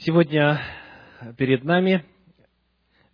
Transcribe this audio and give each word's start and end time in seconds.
Сегодня 0.00 0.60
перед 1.38 1.64
нами 1.64 2.04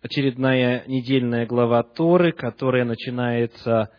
очередная 0.03 0.83
недельная 0.85 1.47
глава 1.47 1.81
Торы, 1.81 2.31
которая 2.31 2.85
начинается 2.85 3.89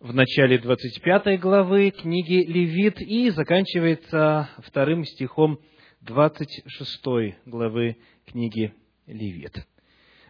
в 0.00 0.12
начале 0.12 0.58
25 0.58 1.40
главы 1.40 1.90
книги 1.92 2.44
Левит 2.44 3.00
и 3.00 3.30
заканчивается 3.30 4.50
вторым 4.58 5.06
стихом 5.06 5.60
26 6.02 7.02
главы 7.46 7.96
книги 8.26 8.74
Левит. 9.06 9.66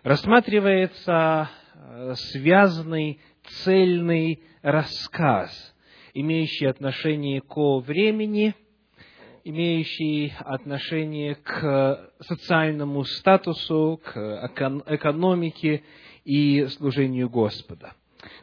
Рассматривается 0.05 1.51
э, 1.75 2.15
связанный, 2.15 3.21
цельный 3.65 4.45
рассказ, 4.63 5.75
имеющий 6.15 6.67
отношение 6.67 7.41
ко 7.41 7.81
времени– 7.81 8.55
имеющий 9.51 10.33
отношение 10.39 11.35
к 11.35 12.13
социальному 12.21 13.05
статусу, 13.05 14.01
к 14.03 14.17
экономике 14.87 15.83
и 16.25 16.67
служению 16.69 17.29
Господа. 17.29 17.93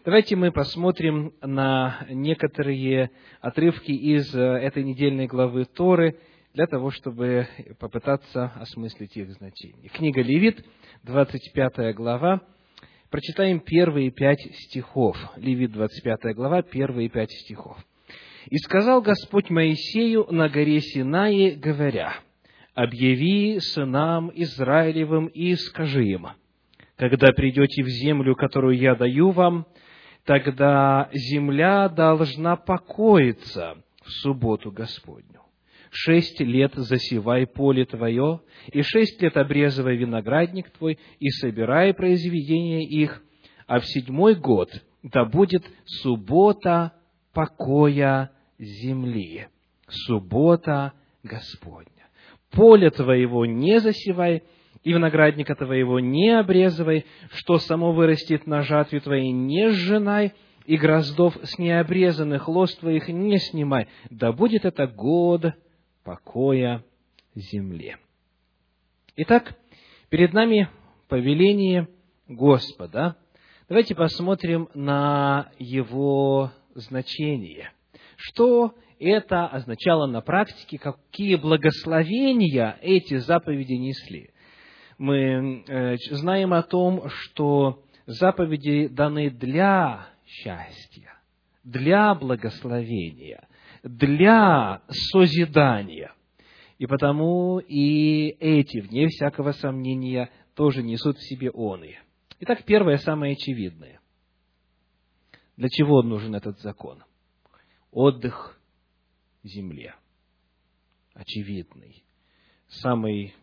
Давайте 0.05 0.35
мы 0.35 0.51
посмотрим 0.51 1.33
на 1.41 2.05
некоторые 2.09 3.11
отрывки 3.41 3.91
из 3.91 4.33
этой 4.33 4.83
недельной 4.83 5.27
главы 5.27 5.65
Торы 5.65 6.19
для 6.53 6.67
того, 6.67 6.91
чтобы 6.91 7.47
попытаться 7.79 8.51
осмыслить 8.55 9.15
их 9.15 9.31
значение. 9.33 9.89
Книга 9.89 10.21
Левит, 10.21 10.65
25 11.03 11.95
глава. 11.95 12.41
Прочитаем 13.09 13.59
первые 13.59 14.11
пять 14.11 14.41
стихов. 14.65 15.17
Левит, 15.37 15.71
25 15.71 16.35
глава, 16.35 16.61
первые 16.63 17.09
пять 17.09 17.31
стихов. 17.31 17.77
И 18.49 18.57
сказал 18.59 19.01
Господь 19.01 19.49
Моисею 19.49 20.25
на 20.31 20.47
горе 20.47 20.79
Синае, 20.79 21.55
говоря, 21.55 22.13
«Объяви 22.73 23.59
сынам 23.59 24.31
Израилевым 24.33 25.27
и 25.27 25.55
скажи 25.55 26.05
им, 26.05 26.27
когда 26.95 27.33
придете 27.33 27.83
в 27.83 27.87
землю, 27.87 28.35
которую 28.35 28.77
я 28.77 28.95
даю 28.95 29.31
вам, 29.31 29.65
тогда 30.23 31.09
земля 31.13 31.89
должна 31.89 32.55
покоиться 32.55 33.83
в 34.03 34.11
субботу 34.11 34.71
Господню. 34.71 35.41
Шесть 35.89 36.39
лет 36.39 36.73
засевай 36.75 37.47
поле 37.47 37.85
твое, 37.85 38.41
и 38.71 38.81
шесть 38.81 39.21
лет 39.21 39.35
обрезывай 39.35 39.97
виноградник 39.97 40.69
твой, 40.69 40.99
и 41.19 41.29
собирай 41.29 41.93
произведения 41.93 42.85
их, 42.85 43.21
а 43.65 43.79
в 43.79 43.85
седьмой 43.87 44.35
год 44.35 44.69
да 45.03 45.25
будет 45.25 45.63
суббота 45.85 46.93
покоя 47.33 48.31
земли. 48.59 49.47
Суббота 49.87 50.93
Господня. 51.23 51.91
Поле 52.51 52.89
твоего 52.89 53.45
не 53.45 53.79
засевай, 53.79 54.43
и 54.83 54.93
виноградника 54.93 55.55
твоего 55.55 55.99
не 55.99 56.29
обрезывай, 56.29 57.05
что 57.31 57.57
само 57.57 57.91
вырастет 57.91 58.47
на 58.47 58.61
жатве 58.61 58.99
твоей 58.99 59.31
не 59.31 59.69
сжинай, 59.69 60.33
и 60.65 60.77
гроздов 60.77 61.37
с 61.43 61.57
необрезанных 61.57 62.47
лоз 62.47 62.75
твоих 62.75 63.07
не 63.07 63.37
снимай. 63.37 63.87
Да 64.09 64.31
будет 64.31 64.65
это 64.65 64.87
год 64.87 65.53
покоя 66.03 66.83
земле. 67.35 67.97
Итак, 69.15 69.55
перед 70.09 70.33
нами 70.33 70.69
повеление 71.07 71.87
Господа. 72.27 73.15
Давайте 73.69 73.95
посмотрим 73.95 74.69
на 74.73 75.51
его 75.57 76.51
значение– 76.75 77.71
что 78.17 78.75
это 78.99 79.47
означало 79.47 80.07
на 80.07 80.21
практике, 80.21 80.77
какие 80.77 81.35
благословения 81.35 82.77
эти 82.81 83.17
заповеди 83.17 83.73
несли. 83.73 84.31
Мы 84.97 85.63
э, 85.67 85.95
знаем 86.11 86.53
о 86.53 86.63
том, 86.63 87.07
что 87.07 87.83
заповеди 88.07 88.87
даны 88.87 89.29
для 89.29 90.07
счастья, 90.25 91.13
для 91.63 92.15
благословения, 92.15 93.47
для 93.83 94.81
созидания. 94.89 96.11
И 96.79 96.87
потому 96.87 97.59
и 97.59 98.29
эти, 98.39 98.79
вне 98.79 99.07
всякого 99.07 99.51
сомнения, 99.51 100.31
тоже 100.55 100.81
несут 100.81 101.17
в 101.17 101.27
себе 101.27 101.51
оны. 101.51 101.97
Итак, 102.39 102.63
первое, 102.65 102.97
самое 102.97 103.33
очевидное. 103.33 103.99
Для 105.55 105.69
чего 105.69 106.01
нужен 106.01 106.35
этот 106.35 106.59
закон? 106.59 107.03
Отдых 107.91 108.59
земле. 109.43 109.95
Очевидный, 111.13 112.03
самый 112.67 113.35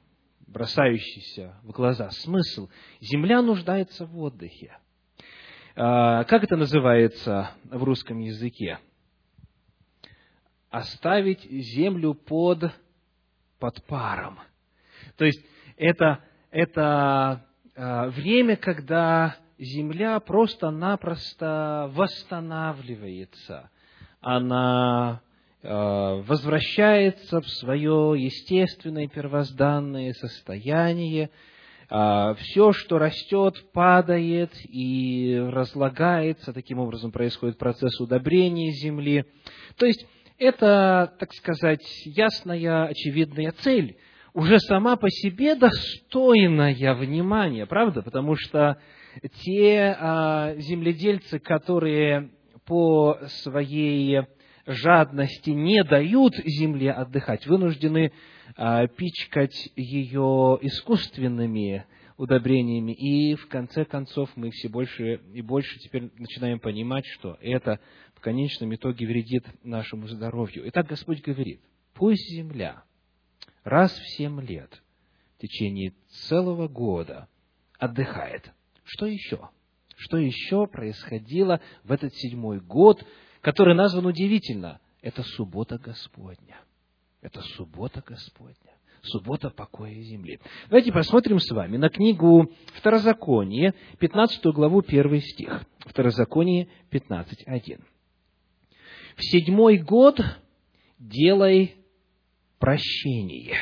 бросающийся 0.47 1.57
в 1.63 1.73
глаза 1.73 2.11
смысл. 2.11 2.69
Земля 3.01 3.43
нуждается 3.43 4.07
в 4.07 4.19
отдыхе. 4.19 4.79
А, 5.77 6.25
как 6.25 6.45
это 6.45 6.57
называется 6.57 7.51
в 7.65 7.83
русском 7.83 8.19
языке? 8.21 8.79
Оставить 10.71 11.43
землю 11.43 12.15
под, 12.15 12.73
под 13.59 13.85
паром. 13.87 14.39
То 15.17 15.25
есть 15.25 15.45
это, 15.77 16.23
это 16.51 17.45
а, 17.77 18.09
время, 18.11 18.57
когда 18.57 19.37
земля 19.59 20.21
просто-напросто 20.21 21.91
восстанавливается, 21.93 23.71
она 24.25 25.21
э, 25.63 25.69
возвращается 25.69 27.43
в 27.43 27.49
свое 27.49 28.15
естественное 28.17 29.07
первозданное 29.07 30.15
состояние, 30.15 31.29
а, 31.91 32.35
все, 32.35 32.73
что 32.73 32.99
растет, 32.99 33.63
падает 33.75 34.51
и 34.65 35.39
разлагается, 35.53 36.55
таким 36.55 36.79
образом 36.79 37.13
происходит 37.13 37.59
процесс 37.59 38.01
удобрения 38.01 38.73
земли. 38.73 39.27
То 39.77 39.85
есть, 39.85 40.07
это, 40.39 41.13
так 41.19 41.35
сказать, 41.35 41.85
ясная, 42.07 42.87
очевидная 42.87 43.53
цель, 43.53 43.99
уже 44.33 44.59
сама 44.59 44.97
по 44.97 45.11
себе 45.11 45.55
достойная 45.55 46.95
внимания, 46.95 47.67
правда? 47.67 48.01
Потому 48.01 48.37
что 48.37 48.79
те 49.45 49.95
а, 50.01 50.55
земледельцы, 50.57 51.39
которые 51.39 52.31
по 52.65 53.19
своей 53.43 54.23
жадности 54.67 55.51
не 55.51 55.85
дают 55.85 56.35
земле 56.37 56.93
отдыхать, 56.93 57.47
вынуждены 57.47 58.13
а, 58.57 58.87
пичкать 58.87 59.71
ее 59.77 60.59
искусственными 60.63 61.85
удобрениями. 62.17 62.93
И 62.93 63.35
в 63.35 63.49
конце 63.49 63.85
концов 63.85 64.31
мы 64.37 64.51
все 64.51 64.69
больше 64.69 65.21
и 65.33 65.43
больше 65.43 65.79
теперь 65.79 66.11
начинаем 66.17 66.61
понимать, 66.61 67.05
что 67.07 67.37
это 67.41 67.81
в 68.15 68.21
конечном 68.21 68.75
итоге 68.75 69.07
вредит 69.07 69.45
нашему 69.63 70.07
здоровью. 70.09 70.67
Итак, 70.69 70.87
Господь 70.87 71.23
говорит, 71.23 71.61
пусть 71.93 72.31
земля 72.31 72.85
раз 73.65 73.93
в 73.93 74.17
семь 74.17 74.41
лет 74.41 74.83
в 75.37 75.41
течение 75.41 75.93
целого 76.09 76.69
года 76.69 77.29
отдыхает. 77.79 78.53
Что 78.85 79.07
еще? 79.07 79.51
Что 80.05 80.19
еще 80.19 80.67
происходило 80.67 81.63
в 81.83 81.91
этот 81.91 82.15
седьмой 82.15 82.61
год, 82.61 83.03
который 83.41 83.75
назван 83.75 84.05
удивительно? 84.05 84.79
Это 85.01 85.23
суббота 85.23 85.79
Господня. 85.79 86.61
Это 87.23 87.41
суббота 87.41 88.05
Господня. 88.07 88.59
Суббота 89.01 89.49
покоя 89.49 89.95
земли. 90.03 90.41
Давайте 90.69 90.93
посмотрим 90.93 91.39
с 91.39 91.51
вами 91.51 91.79
на 91.79 91.89
книгу 91.89 92.51
Второзаконие, 92.75 93.73
15 93.99 94.45
главу, 94.49 94.83
1 94.87 95.21
стих. 95.23 95.65
Второзаконие 95.79 96.69
15.1. 96.91 97.81
В 99.17 99.25
седьмой 99.25 99.79
год 99.79 100.21
делай 100.99 101.77
прощение. 102.59 103.57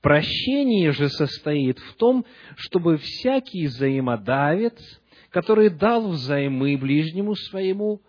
Прощение 0.00 0.90
же 0.90 1.08
состоит 1.08 1.78
в 1.78 1.94
том, 1.94 2.26
чтобы 2.56 2.96
всякий 2.96 3.68
взаимодавец– 3.68 4.74
который 5.34 5.68
дал 5.68 6.10
взаймы 6.10 6.76
ближнему 6.76 7.34
своему, 7.34 8.00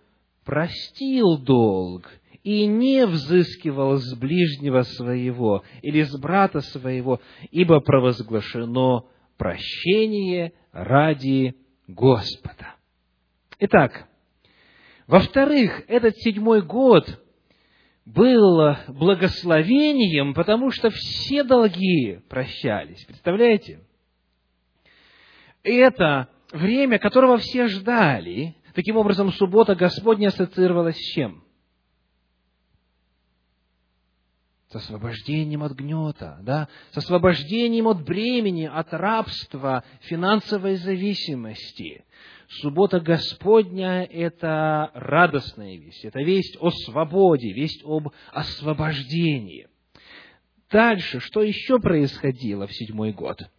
простил 0.43 1.39
долг 1.39 2.07
и 2.43 2.67
не 2.67 3.07
взыскивал 3.07 3.97
с 3.97 4.13
ближнего 4.13 4.83
своего 4.83 5.63
или 5.81 6.03
с 6.03 6.15
брата 6.19 6.61
своего, 6.61 7.19
ибо 7.49 7.79
провозглашено 7.79 9.05
прощение 9.37 10.53
ради 10.71 11.55
Господа. 11.87 12.75
Итак, 13.57 14.07
во-вторых, 15.07 15.81
этот 15.87 16.15
седьмой 16.17 16.61
год 16.61 17.07
был 18.05 18.75
благословением, 18.87 20.35
потому 20.35 20.69
что 20.69 20.91
все 20.91 21.43
долги 21.43 22.19
прощались. 22.29 23.03
Представляете? 23.05 23.79
Это 25.63 26.29
время, 26.55 26.99
которого 26.99 27.37
все 27.37 27.67
ждали. 27.67 28.55
Таким 28.73 28.97
образом, 28.97 29.31
суббота 29.31 29.75
Господня 29.75 30.27
ассоциировалась 30.27 30.97
с 30.97 31.13
чем? 31.13 31.45
с 34.67 34.75
освобождением 34.77 35.63
от 35.63 35.71
гнета, 35.71 36.39
да, 36.41 36.67
с 36.91 36.97
освобождением 36.97 37.87
от 37.87 38.03
бремени, 38.03 38.65
от 38.65 38.93
рабства, 38.93 39.85
финансовой 40.01 40.75
зависимости. 40.75 42.03
Суббота 42.49 42.99
Господня– 42.99 44.03
это 44.11 44.91
радостная 44.93 45.77
весть, 45.77 46.03
это 46.03 46.19
весть 46.19 46.57
о 46.59 46.71
свободе, 46.71 47.53
весть 47.53 47.83
об 47.85 48.09
освобождении. 48.33 49.69
Дальше, 50.69 51.21
что 51.21 51.41
еще 51.41 51.79
происходило 51.79 52.67
в 52.67 52.73
седьмой 52.73 53.13
год– 53.13 53.39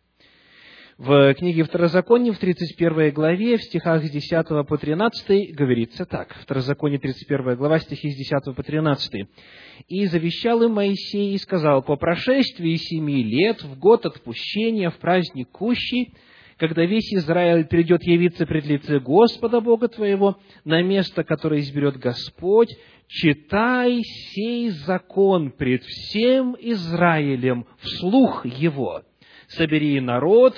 в 0.99 1.35
книге 1.35 1.65
Второзакония, 1.65 2.33
в 2.33 2.39
31 2.39 3.13
главе, 3.13 3.59
в 3.59 3.63
стихах 3.63 4.03
с 4.03 4.11
10 4.11 4.47
по 4.67 4.79
13 4.79 5.55
говорится 5.55 6.07
так. 6.07 6.35
Второзаконие, 6.41 6.99
31 6.99 7.55
глава, 7.57 7.79
стихи 7.81 8.11
с 8.11 8.17
10 8.17 8.57
по 8.57 8.63
13. 8.63 9.27
«И 9.89 10.07
завещал 10.07 10.63
им 10.63 10.73
Моисей 10.73 11.35
и 11.35 11.39
сказал, 11.39 11.83
по 11.83 11.97
прошествии 11.97 12.77
семи 12.77 13.23
лет, 13.23 13.63
в 13.63 13.79
год 13.79 14.07
отпущения, 14.07 14.89
в 14.89 14.97
праздник 14.97 15.51
Кущи, 15.51 16.15
когда 16.57 16.87
весь 16.87 17.13
Израиль 17.13 17.67
придет 17.67 18.03
явиться 18.03 18.47
пред 18.47 18.65
лице 18.65 18.99
Господа 18.99 19.61
Бога 19.61 19.89
твоего, 19.89 20.39
на 20.65 20.83
место, 20.83 21.25
которое 21.25 21.61
изберет 21.61 21.99
Господь, 21.99 22.75
читай 23.07 24.01
сей 24.03 24.71
закон 24.71 25.51
пред 25.51 25.83
всем 25.85 26.57
Израилем 26.59 27.67
вслух 27.81 28.47
его. 28.47 29.03
Собери 29.49 30.01
народ, 30.01 30.57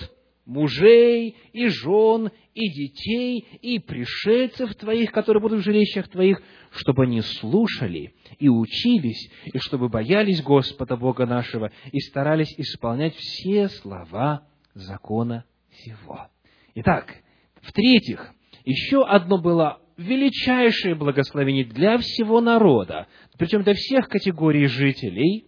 мужей, 0.49 1.37
и 1.53 1.69
жен, 1.69 2.31
и 2.55 2.69
детей, 2.71 3.47
и 3.61 3.79
пришельцев 3.79 4.75
твоих, 4.75 5.12
которые 5.12 5.41
будут 5.43 5.61
в 5.61 5.65
жилищах 5.65 6.09
твоих, 6.09 6.43
чтобы 6.71 7.05
они 7.05 7.21
слушали 7.21 8.15
и 8.39 8.49
учились, 8.49 9.31
и 9.45 9.59
чтобы 9.59 9.89
боялись 9.89 10.43
Господа 10.43 10.97
Бога 10.97 11.27
нашего, 11.27 11.71
и 11.93 12.00
старались 12.00 12.53
исполнять 12.59 13.15
все 13.15 13.69
слова 13.69 14.47
закона 14.75 15.45
сего. 15.85 16.29
Итак, 16.75 17.15
в-третьих, 17.61 18.33
еще 18.65 19.05
одно 19.05 19.39
было 19.39 19.83
величайшее 19.99 20.95
благословение 20.95 21.67
для 21.67 21.99
всего 21.99 22.41
народа, 22.41 23.06
причем 23.37 23.62
для 23.65 23.75
всех 23.75 24.09
категорий 24.09 24.67
жителей, 24.67 25.45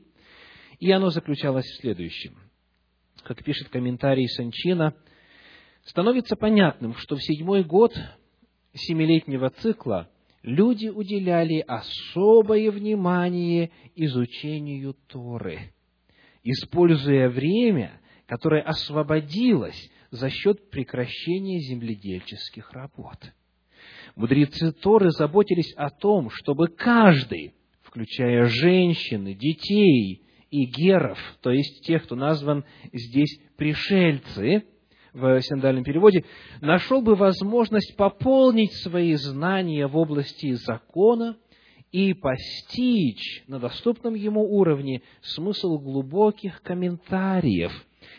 и 0.78 0.90
оно 0.90 1.08
заключалось 1.08 1.64
в 1.64 1.80
следующем– 1.80 2.34
как 3.22 3.44
пишет 3.44 3.68
комментарий 3.68 4.28
Санчина, 4.28 4.94
становится 5.84 6.36
понятным, 6.36 6.94
что 6.94 7.16
в 7.16 7.22
седьмой 7.22 7.64
год 7.64 7.92
семилетнего 8.74 9.50
цикла 9.50 10.08
люди 10.42 10.88
уделяли 10.88 11.64
особое 11.66 12.70
внимание 12.70 13.70
изучению 13.94 14.94
Торы, 15.08 15.72
используя 16.42 17.28
время, 17.28 18.00
которое 18.26 18.62
освободилось 18.62 19.90
за 20.10 20.30
счет 20.30 20.70
прекращения 20.70 21.60
земледельческих 21.60 22.72
работ. 22.72 23.32
Мудрецы 24.16 24.72
Торы 24.72 25.10
заботились 25.10 25.72
о 25.76 25.90
том, 25.90 26.30
чтобы 26.30 26.68
каждый, 26.68 27.54
включая 27.82 28.44
женщин, 28.46 29.24
детей, 29.36 30.22
и 30.50 30.64
геров, 30.64 31.18
то 31.42 31.50
есть 31.50 31.84
тех, 31.84 32.04
кто 32.04 32.16
назван 32.16 32.64
здесь 32.92 33.40
пришельцы, 33.56 34.64
в 35.12 35.40
синдальном 35.42 35.84
переводе, 35.84 36.24
нашел 36.60 37.02
бы 37.02 37.14
возможность 37.14 37.96
пополнить 37.96 38.72
свои 38.82 39.14
знания 39.14 39.86
в 39.86 39.96
области 39.96 40.52
закона 40.54 41.36
и 41.90 42.14
постичь 42.14 43.42
на 43.48 43.58
доступном 43.58 44.14
ему 44.14 44.42
уровне 44.42 45.02
смысл 45.22 45.78
глубоких 45.78 46.62
комментариев, 46.62 47.72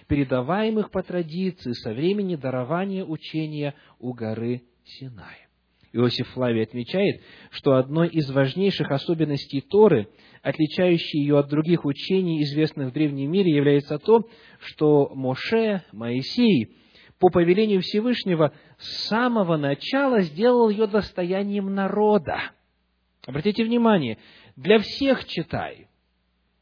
передаваемых 0.08 0.92
по 0.92 1.02
традиции 1.04 1.72
со 1.72 1.94
времени 1.94 2.36
дарования 2.36 3.06
учения 3.06 3.76
у 4.00 4.14
горы 4.14 4.64
Синай. 4.84 5.51
Иосиф 5.94 6.28
Флавий 6.30 6.64
отмечает, 6.64 7.22
что 7.50 7.76
одной 7.76 8.08
из 8.08 8.30
важнейших 8.30 8.92
особенностей 8.92 9.62
Торы– 9.62 10.08
отличающей 10.42 11.20
ее 11.20 11.40
от 11.40 11.50
других 11.50 11.86
учений, 11.86 12.42
известных 12.44 12.90
в 12.90 12.94
древнем 12.94 13.32
мире, 13.32 13.52
является 13.56 14.00
то, 14.00 14.28
что 14.60 15.12
Моше, 15.14 15.84
Моисей, 15.92 16.76
по 17.20 17.30
повелению 17.30 17.82
Всевышнего, 17.82 18.54
с 18.80 19.08
самого 19.08 19.58
начала 19.58 20.22
сделал 20.22 20.70
ее 20.70 20.88
достоянием 20.88 21.74
народа. 21.74 22.52
Обратите 23.26 23.64
внимание, 23.64 24.18
для 24.56 24.80
всех 24.80 25.26
читай, 25.26 25.88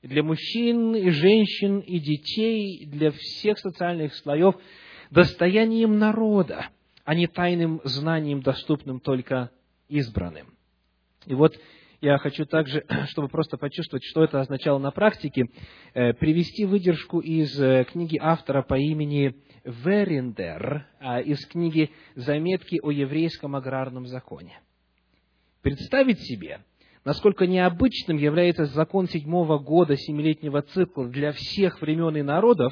для 0.02 0.24
мужчин 0.24 0.96
и 0.96 1.10
женщин 1.10 1.80
и 1.80 2.00
детей, 2.00 2.86
для 2.86 3.12
всех 3.12 3.58
социальных 3.60 4.14
слоев, 4.16 4.56
достоянием 5.10 5.98
народа, 5.98 6.68
а 7.10 7.16
не 7.16 7.26
тайным 7.26 7.82
знанием, 7.86 8.42
доступным 8.42 9.00
только 9.00 9.50
избранным. 9.88 10.54
И 11.26 11.34
вот 11.34 11.60
я 12.02 12.20
хочу 12.20 12.46
также, 12.46 12.86
чтобы 13.08 13.30
просто 13.30 13.58
почувствовать, 13.58 14.04
что 14.04 14.24
это 14.24 14.42
означало 14.42 14.78
на 14.78 14.92
практике, 14.92 15.48
э, 15.96 16.14
привести 16.14 16.66
выдержку 16.66 17.20
из 17.20 17.60
э, 17.60 17.86
книги 17.86 18.20
автора 18.22 18.62
по 18.62 18.78
имени 18.78 19.34
Верендер, 19.64 20.86
а, 21.00 21.20
из 21.20 21.44
книги 21.48 21.90
«Заметки 22.14 22.80
о 22.80 22.92
еврейском 22.92 23.56
аграрном 23.56 24.06
законе». 24.06 24.62
Представить 25.64 26.20
себе, 26.20 26.60
насколько 27.06 27.48
необычным 27.48 28.18
является 28.18 28.66
закон 28.66 29.08
седьмого 29.08 29.58
года 29.58 29.98
семилетнего 29.98 30.62
цикла 30.62 31.08
для 31.08 31.32
всех 31.32 31.82
времен 31.82 32.18
и 32.18 32.22
народов, 32.22 32.72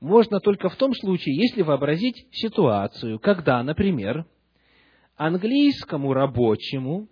можно 0.00 0.40
только 0.40 0.68
в 0.68 0.76
том 0.76 0.94
случае, 0.94 1.36
если 1.36 1.62
вообразить 1.62 2.26
ситуацию, 2.30 3.18
когда, 3.18 3.62
например, 3.62 4.26
английскому 5.16 6.12
рабочему 6.12 7.08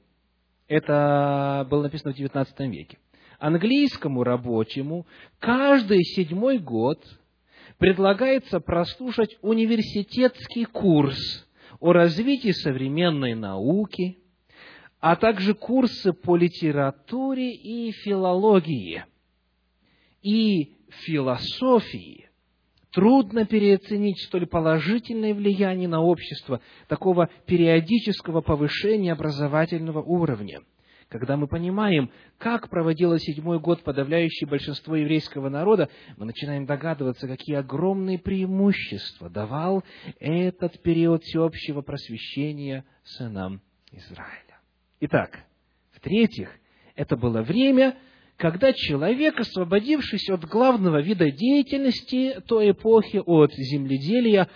это 0.68 1.66
было 1.70 1.84
написано 1.84 2.12
в 2.12 2.18
XIX 2.18 2.46
веке. 2.68 2.98
Английскому 3.38 4.24
рабочему 4.24 5.06
каждый 5.38 6.02
седьмой 6.02 6.58
год 6.58 7.04
предлагается 7.78 8.60
прослушать 8.60 9.36
университетский 9.42 10.64
курс 10.64 11.46
о 11.78 11.92
развитии 11.92 12.52
современной 12.52 13.34
науки, 13.34 14.18
а 15.00 15.16
также 15.16 15.54
курсы 15.54 16.12
по 16.12 16.36
литературе 16.36 17.52
и 17.52 17.92
филологии, 17.92 19.04
и 20.22 20.74
философии, 20.88 22.25
Трудно 22.96 23.44
переоценить 23.44 24.22
столь 24.22 24.46
положительное 24.46 25.34
влияние 25.34 25.86
на 25.86 26.00
общество 26.00 26.62
такого 26.88 27.28
периодического 27.44 28.40
повышения 28.40 29.12
образовательного 29.12 30.00
уровня. 30.00 30.62
Когда 31.10 31.36
мы 31.36 31.46
понимаем, 31.46 32.10
как 32.38 32.70
проводило 32.70 33.18
седьмой 33.18 33.60
год 33.60 33.82
подавляющее 33.82 34.48
большинство 34.48 34.96
еврейского 34.96 35.50
народа, 35.50 35.90
мы 36.16 36.24
начинаем 36.24 36.64
догадываться, 36.64 37.28
какие 37.28 37.56
огромные 37.56 38.18
преимущества 38.18 39.28
давал 39.28 39.84
этот 40.18 40.80
период 40.80 41.22
всеобщего 41.22 41.82
просвещения 41.82 42.86
сынам 43.04 43.60
Израиля. 43.92 44.58
Итак, 45.00 45.44
в-третьих, 45.92 46.48
это 46.94 47.18
было 47.18 47.42
время, 47.42 47.98
когда 48.36 48.72
человек, 48.72 49.40
освободившись 49.40 50.28
от 50.28 50.44
главного 50.44 51.00
вида 51.00 51.30
деятельности 51.30 52.40
той 52.46 52.72
эпохи, 52.72 53.22
от 53.24 53.52
земледелия, 53.54 54.48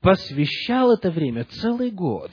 посвящал 0.00 0.92
это 0.92 1.10
время 1.10 1.44
целый 1.44 1.90
год, 1.92 2.32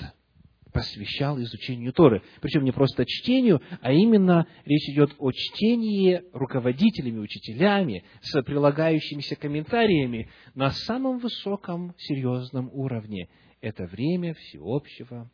посвящал 0.74 1.40
изучению 1.42 1.94
Торы. 1.94 2.24
Причем 2.42 2.64
не 2.64 2.72
просто 2.72 3.06
чтению, 3.06 3.62
а 3.82 3.94
именно 3.94 4.48
речь 4.66 4.90
идет 4.90 5.16
о 5.20 5.32
чтении 5.32 6.24
руководителями, 6.34 7.20
учителями, 7.20 8.04
с 8.22 8.42
прилагающимися 8.42 9.36
комментариями 9.36 10.30
на 10.56 10.72
самом 10.72 11.20
высоком 11.20 11.94
серьезном 12.00 12.70
уровне. 12.74 13.30
Это 13.62 13.86
время 13.86 14.34
всеобщего 14.34 15.30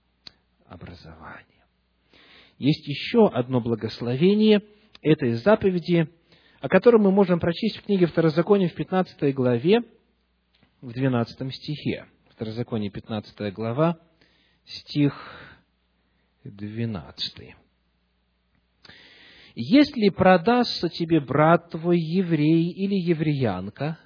образования. 0.66 1.46
Есть 2.58 2.86
еще 2.88 3.28
одно 3.30 3.62
благословение– 3.62 4.62
этой 5.01 5.34
заповеди, 5.34 6.10
о 6.60 6.70
котором 6.70 7.01
мы 7.01 7.12
можем 7.12 7.39
прочесть 7.39 7.77
в 7.77 7.84
книге 7.84 8.05
Второзакония 8.05 8.70
в 8.70 8.74
15 8.74 9.34
главе, 9.34 9.81
в 10.81 10.91
12 10.93 11.53
стихе. 11.53 12.05
Второзаконие, 12.29 12.89
15 12.91 13.53
глава, 13.53 14.00
стих 14.65 15.13
12. 16.43 17.55
«Если 19.53 20.10
продастся 20.10 20.89
тебе 20.89 21.20
брат 21.20 21.70
твой 21.72 22.00
еврей 22.00 22.72
или 22.72 22.96
евреянка, 22.96 24.00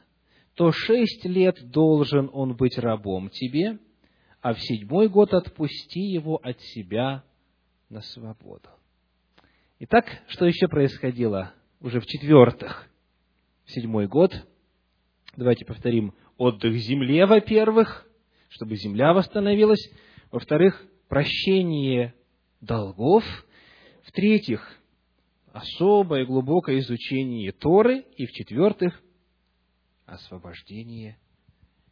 то 0.56 0.72
шесть 0.72 1.24
лет 1.26 1.70
должен 1.70 2.30
он 2.34 2.56
быть 2.56 2.78
рабом 2.78 3.30
тебе, 3.30 3.80
а 4.42 4.54
в 4.54 4.60
седьмой 4.60 5.08
год 5.08 5.34
отпусти 5.34 6.02
его 6.02 6.38
от 6.38 6.60
себя 6.62 7.24
на 7.90 8.02
свободу». 8.02 8.70
Итак, 9.78 10.06
что 10.30 10.46
еще 10.46 10.70
происходило 10.70 11.54
уже 11.82 12.00
в-четвертых, 12.00 12.88
в 13.66 13.72
седьмой 13.72 14.08
год, 14.08 14.34
давайте 15.36 15.66
повторим, 15.66 16.14
отдых 16.38 16.76
земле, 16.78 17.26
во-первых, 17.26 18.08
чтобы 18.48 18.78
земля 18.78 19.14
восстановилась, 19.14 19.86
во-вторых, 20.32 20.82
прощение 21.10 22.16
долгов, 22.62 23.26
в-третьих, 24.04 24.66
особое 25.52 26.26
глубокое 26.26 26.80
изучение 26.80 27.52
Торы, 27.52 28.06
и 28.16 28.26
в-четвертых, 28.28 29.04
освобождение 30.06 31.18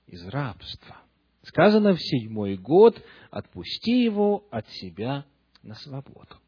из 0.07 0.25
рабства. 0.27 1.01
Сказано 1.41 1.95
в 1.95 2.01
седьмой 2.01 2.55
год, 2.55 3.03
отпусти 3.29 4.03
его 4.05 4.47
от 4.51 4.69
себя 4.69 5.25
на 5.63 5.75
свободу. 5.75 6.42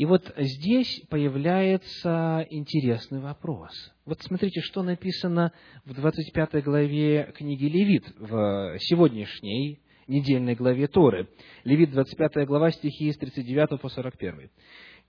И 0.00 0.06
вот 0.06 0.32
здесь 0.38 1.02
появляется 1.10 2.46
интересный 2.48 3.20
вопрос. 3.20 3.70
Вот 4.06 4.16
смотрите, 4.22 4.62
что 4.62 4.82
написано 4.82 5.52
в 5.84 5.92
25 5.92 6.64
главе 6.64 7.34
книги 7.36 7.66
Левит, 7.66 8.06
в 8.18 8.78
сегодняшней 8.78 9.78
недельной 10.08 10.54
главе 10.54 10.86
Торы. 10.86 11.28
Левит, 11.64 11.90
25 11.90 12.46
глава, 12.46 12.70
стихи 12.70 13.12
с 13.12 13.18
39 13.18 13.78
по 13.78 13.90
41. 13.90 14.48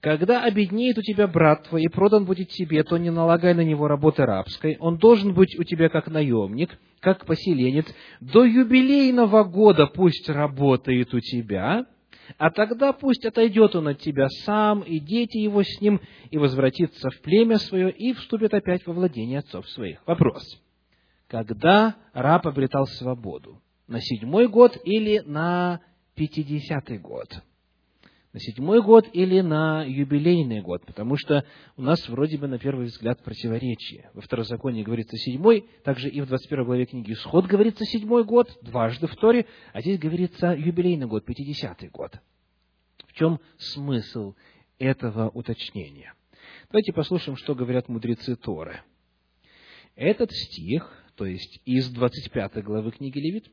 Когда 0.01 0.43
обеднеет 0.43 0.97
у 0.97 1.01
тебя 1.03 1.25
брат 1.25 1.69
твой 1.69 1.83
и 1.83 1.87
продан 1.87 2.25
будет 2.25 2.49
тебе, 2.49 2.83
то 2.83 2.97
не 2.97 3.11
налагай 3.11 3.53
на 3.53 3.63
него 3.63 3.87
работы 3.87 4.25
рабской. 4.25 4.75
Он 4.81 4.97
должен 4.97 5.33
быть 5.33 5.57
у 5.57 5.63
тебя 5.63 5.87
как 5.87 6.07
наемник, 6.07 6.77
как 6.99 7.25
поселенец. 7.25 7.85
До 8.19 8.43
юбилейного 8.43 9.45
года 9.45 9.87
пусть 9.87 10.27
работает 10.27 11.13
у 11.13 11.21
тебя, 11.21 11.85
а 12.37 12.51
тогда 12.51 12.93
пусть 12.93 13.25
отойдет 13.25 13.75
он 13.75 13.87
от 13.89 13.99
тебя 13.99 14.27
сам, 14.45 14.81
и 14.81 14.99
дети 14.99 15.37
его 15.37 15.63
с 15.63 15.81
ним, 15.81 16.01
и 16.29 16.37
возвратится 16.37 17.09
в 17.09 17.21
племя 17.21 17.57
свое, 17.57 17.91
и 17.91 18.13
вступит 18.13 18.53
опять 18.53 18.85
во 18.85 18.93
владение 18.93 19.39
отцов 19.39 19.69
своих. 19.69 20.01
Вопрос. 20.05 20.43
Когда 21.27 21.95
раб 22.13 22.45
обретал 22.47 22.85
свободу? 22.87 23.61
На 23.87 24.01
седьмой 24.01 24.47
год 24.47 24.77
или 24.83 25.19
на 25.19 25.81
пятидесятый 26.15 26.97
год? 26.97 27.27
На 28.33 28.39
седьмой 28.39 28.81
год 28.81 29.09
или 29.11 29.41
на 29.41 29.83
юбилейный 29.83 30.61
год, 30.61 30.85
потому 30.85 31.17
что 31.17 31.45
у 31.75 31.81
нас 31.81 32.07
вроде 32.07 32.37
бы 32.37 32.47
на 32.47 32.57
первый 32.57 32.85
взгляд 32.85 33.21
противоречие. 33.23 34.09
Во 34.13 34.21
Второзаконии 34.21 34.83
говорится 34.83 35.17
седьмой, 35.17 35.67
также 35.83 36.09
и 36.09 36.21
в 36.21 36.27
21 36.27 36.63
главе 36.63 36.85
книги 36.85 37.11
Исход 37.11 37.45
говорится 37.45 37.83
седьмой 37.85 38.23
год, 38.23 38.47
дважды 38.61 39.07
в 39.07 39.15
Торе, 39.17 39.47
а 39.73 39.81
здесь 39.81 39.99
говорится 39.99 40.53
юбилейный 40.53 41.07
год, 41.07 41.25
пятидесятый 41.25 41.89
год. 41.89 42.13
В 43.05 43.13
чем 43.13 43.39
смысл 43.57 44.35
этого 44.79 45.29
уточнения? 45.29 46.13
Давайте 46.69 46.93
послушаем, 46.93 47.35
что 47.35 47.53
говорят 47.53 47.89
мудрецы 47.89 48.37
Торы. 48.37 48.81
Этот 49.95 50.31
стих 50.31 51.00
то 51.15 51.25
есть 51.25 51.59
из 51.65 51.89
25 51.89 52.63
главы 52.63 52.91
книги 52.91 53.19
Левит, 53.19 53.45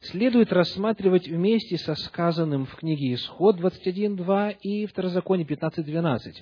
следует 0.00 0.52
рассматривать 0.52 1.28
вместе 1.28 1.76
со 1.78 1.94
сказанным 1.94 2.66
в 2.66 2.76
книге 2.76 3.14
Исход 3.14 3.60
21.2 3.60 4.56
и 4.60 4.86
Второзаконие 4.86 5.46
15.12, 5.46 6.34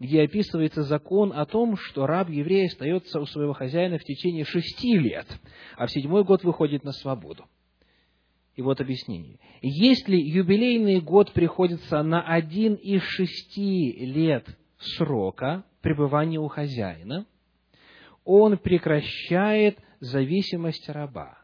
где 0.00 0.22
описывается 0.22 0.82
закон 0.82 1.32
о 1.32 1.44
том, 1.46 1.76
что 1.76 2.06
раб 2.06 2.28
еврей 2.28 2.66
остается 2.66 3.20
у 3.20 3.26
своего 3.26 3.52
хозяина 3.52 3.98
в 3.98 4.04
течение 4.04 4.44
шести 4.44 4.96
лет, 4.98 5.26
а 5.76 5.86
в 5.86 5.90
седьмой 5.90 6.24
год 6.24 6.44
выходит 6.44 6.84
на 6.84 6.92
свободу. 6.92 7.44
И 8.54 8.62
вот 8.62 8.80
объяснение. 8.80 9.38
Если 9.62 10.16
юбилейный 10.16 11.00
год 11.00 11.32
приходится 11.32 12.02
на 12.02 12.22
один 12.22 12.74
из 12.74 13.02
шести 13.02 13.92
лет 14.04 14.46
срока 14.78 15.64
пребывания 15.80 16.40
у 16.40 16.48
хозяина, 16.48 17.24
он 18.24 18.58
прекращает 18.58 19.78
зависимость 20.00 20.88
раба, 20.88 21.38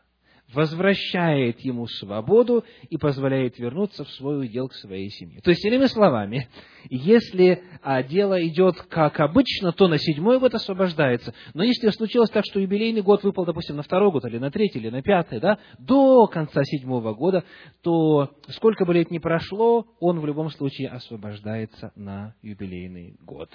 возвращает 0.53 1.61
ему 1.61 1.87
свободу 1.87 2.65
и 2.89 2.97
позволяет 2.97 3.59
вернуться 3.59 4.05
в 4.05 4.11
свой 4.11 4.47
удел 4.47 4.69
к 4.69 4.75
своей 4.75 5.09
семье. 5.11 5.41
То 5.41 5.51
есть, 5.51 5.65
иными 5.65 5.87
словами, 5.87 6.49
если 6.91 7.63
а, 7.83 8.03
дело 8.03 8.47
идет 8.47 8.81
как 8.83 9.21
обычно, 9.21 9.73
то 9.73 9.89
на 9.89 9.99
седьмой 9.99 10.39
год 10.39 10.55
освобождается. 10.55 11.35
Но 11.55 11.65
если 11.65 11.89
случилось 11.91 12.31
так, 12.31 12.45
что 12.45 12.61
юбилейный 12.61 13.03
год 13.03 13.23
выпал, 13.23 13.45
допустим, 13.45 13.77
на 13.77 13.83
второй 13.83 14.13
год, 14.13 14.25
или 14.27 14.39
на 14.39 14.51
третий, 14.51 14.79
или 14.79 14.91
на 14.91 15.03
пятый, 15.03 15.41
да, 15.41 15.59
до 15.79 16.27
конца 16.27 16.63
седьмого 16.65 17.15
года, 17.15 17.45
то 17.83 18.31
сколько 18.49 18.85
бы 18.85 18.95
лет 18.95 19.11
ни 19.11 19.19
прошло, 19.19 19.87
он 19.99 20.21
в 20.21 20.27
любом 20.27 20.51
случае 20.51 20.89
освобождается 20.91 21.93
на 21.97 22.35
юбилейный 22.43 23.17
год. 23.21 23.51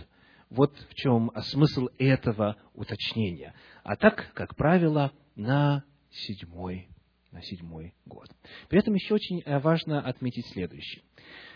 Вот 0.50 0.76
в 0.76 0.96
чем 0.96 1.32
смысл 1.42 1.90
этого 2.00 2.56
уточнения. 2.74 3.54
А 3.84 3.96
так, 3.96 4.32
как 4.34 4.56
правило, 4.56 5.12
на 5.36 5.84
седьмой, 6.10 6.90
на 7.32 7.42
седьмой 7.44 7.94
год. 8.06 8.28
При 8.68 8.80
этом 8.80 8.96
еще 8.96 9.14
очень 9.14 9.42
э, 9.46 9.60
важно 9.60 10.02
отметить 10.02 10.48
следующее. 10.48 11.04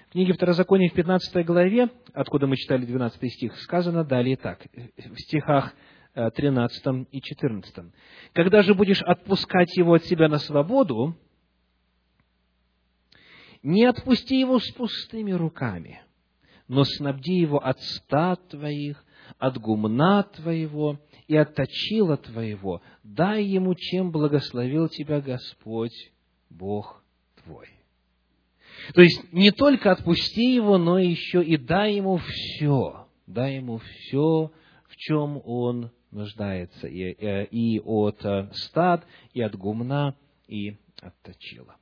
В 0.10 0.12
книге 0.12 0.34
Второзакония 0.34 0.90
в 0.90 0.94
15 0.94 1.44
главе, 1.44 1.90
откуда 2.14 2.46
мы 2.46 2.56
читали 2.56 2.86
12 2.86 3.34
стих, 3.34 3.58
сказано 3.62 4.04
далее 4.04 4.38
так, 4.38 4.64
в 4.98 5.18
стихах 5.18 5.74
13 6.14 6.86
э, 6.86 7.06
и 7.12 7.20
14. 7.20 7.76
«Когда 8.34 8.62
же 8.62 8.76
будешь 8.76 9.02
отпускать 9.02 9.76
его 9.76 9.96
от 9.96 10.04
себя 10.06 10.30
на 10.30 10.38
свободу, 10.38 11.18
не 13.64 13.86
отпусти 13.86 14.40
его 14.40 14.60
с 14.60 14.72
пустыми 14.74 15.32
руками, 15.32 16.04
но 16.74 16.84
снабди 16.86 17.34
его 17.34 17.64
от 17.64 17.80
стад 17.80 18.48
твоих, 18.50 19.06
от 19.38 19.60
гумна 19.60 20.24
твоего 20.24 21.00
и 21.28 21.38
от 21.38 21.54
точила 21.54 22.18
твоего. 22.18 22.82
Дай 23.04 23.44
ему, 23.44 23.76
чем 23.76 24.12
благословил 24.12 24.90
тебя 24.90 25.22
Господь, 25.22 26.12
Бог 26.50 27.04
твой. 27.44 27.68
То 28.96 29.02
есть, 29.02 29.32
не 29.32 29.52
только 29.52 29.92
отпусти 29.92 30.56
его, 30.56 30.80
но 30.80 30.98
еще 30.98 31.44
и 31.44 31.58
дай 31.58 31.94
ему 31.94 32.18
все. 32.18 33.08
Дай 33.28 33.58
ему 33.58 33.78
все, 33.78 34.52
в 34.88 34.96
чем 34.98 35.42
он 35.46 35.92
нуждается. 36.10 36.88
И, 36.88 37.02
э, 37.04 37.46
и 37.46 37.80
от 37.80 38.26
э, 38.26 38.50
стад, 38.54 39.06
и 39.34 39.42
от 39.42 39.56
гумна, 39.56 40.16
и 40.48 40.76
от 41.02 41.14
точила. 41.22 41.76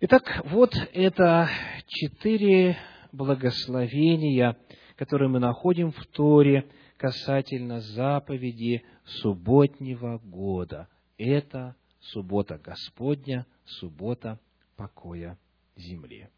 Итак, 0.00 0.42
вот 0.44 0.74
это 0.92 1.48
четыре 1.86 2.76
благословения, 3.14 4.56
которые 4.96 5.28
мы 5.28 5.38
находим 5.38 5.92
в 5.92 6.06
Торе 6.06 6.68
касательно 6.96 7.80
заповеди 7.80 8.84
субботнего 9.04 10.18
года. 10.18 10.88
Это 11.16 11.76
суббота 12.00 12.58
Господня, 12.58 13.46
суббота 13.64 14.40
покоя 14.76 15.38
земли. 15.76 16.28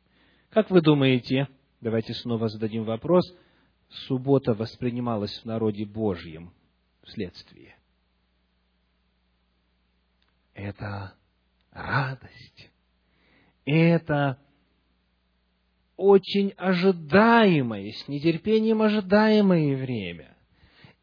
Как 0.50 0.71
вы 0.71 0.80
думаете, 0.80 1.49
давайте 1.80 2.14
снова 2.14 2.49
зададим 2.49 2.85
вопрос, 2.85 3.25
суббота 3.88 4.54
воспринималась 4.54 5.38
в 5.38 5.45
народе 5.45 5.85
Божьем 5.85 6.52
вследствие? 7.02 7.76
Это 10.54 11.14
радость. 11.71 12.71
Это 13.66 14.38
очень 15.97 16.53
ожидаемое, 16.57 17.93
с 17.93 18.09
нетерпением 18.09 18.83
ожидаемое 18.83 19.76
время. 19.76 20.37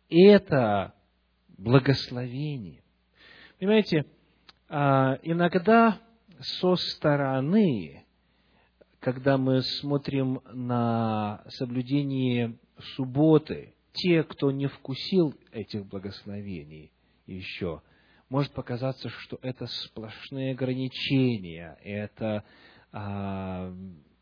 Это 0.09 0.93
благословение. 1.57 2.83
Понимаете, 3.59 4.05
а, 4.69 5.17
иногда 5.23 5.99
со 6.39 6.75
стороны, 6.75 8.05
когда 8.99 9.37
мы 9.37 9.61
смотрим 9.61 10.41
на 10.51 11.43
соблюдение 11.49 12.57
субботы, 12.95 13.73
те, 13.93 14.23
кто 14.23 14.51
не 14.51 14.67
вкусил 14.67 15.35
этих 15.51 15.85
благословений 15.85 16.91
еще, 17.25 17.81
может 18.29 18.51
показаться, 18.51 19.09
что 19.09 19.37
это 19.41 19.67
сплошные 19.67 20.53
ограничения, 20.53 21.77
это 21.83 22.43
а, 22.91 23.73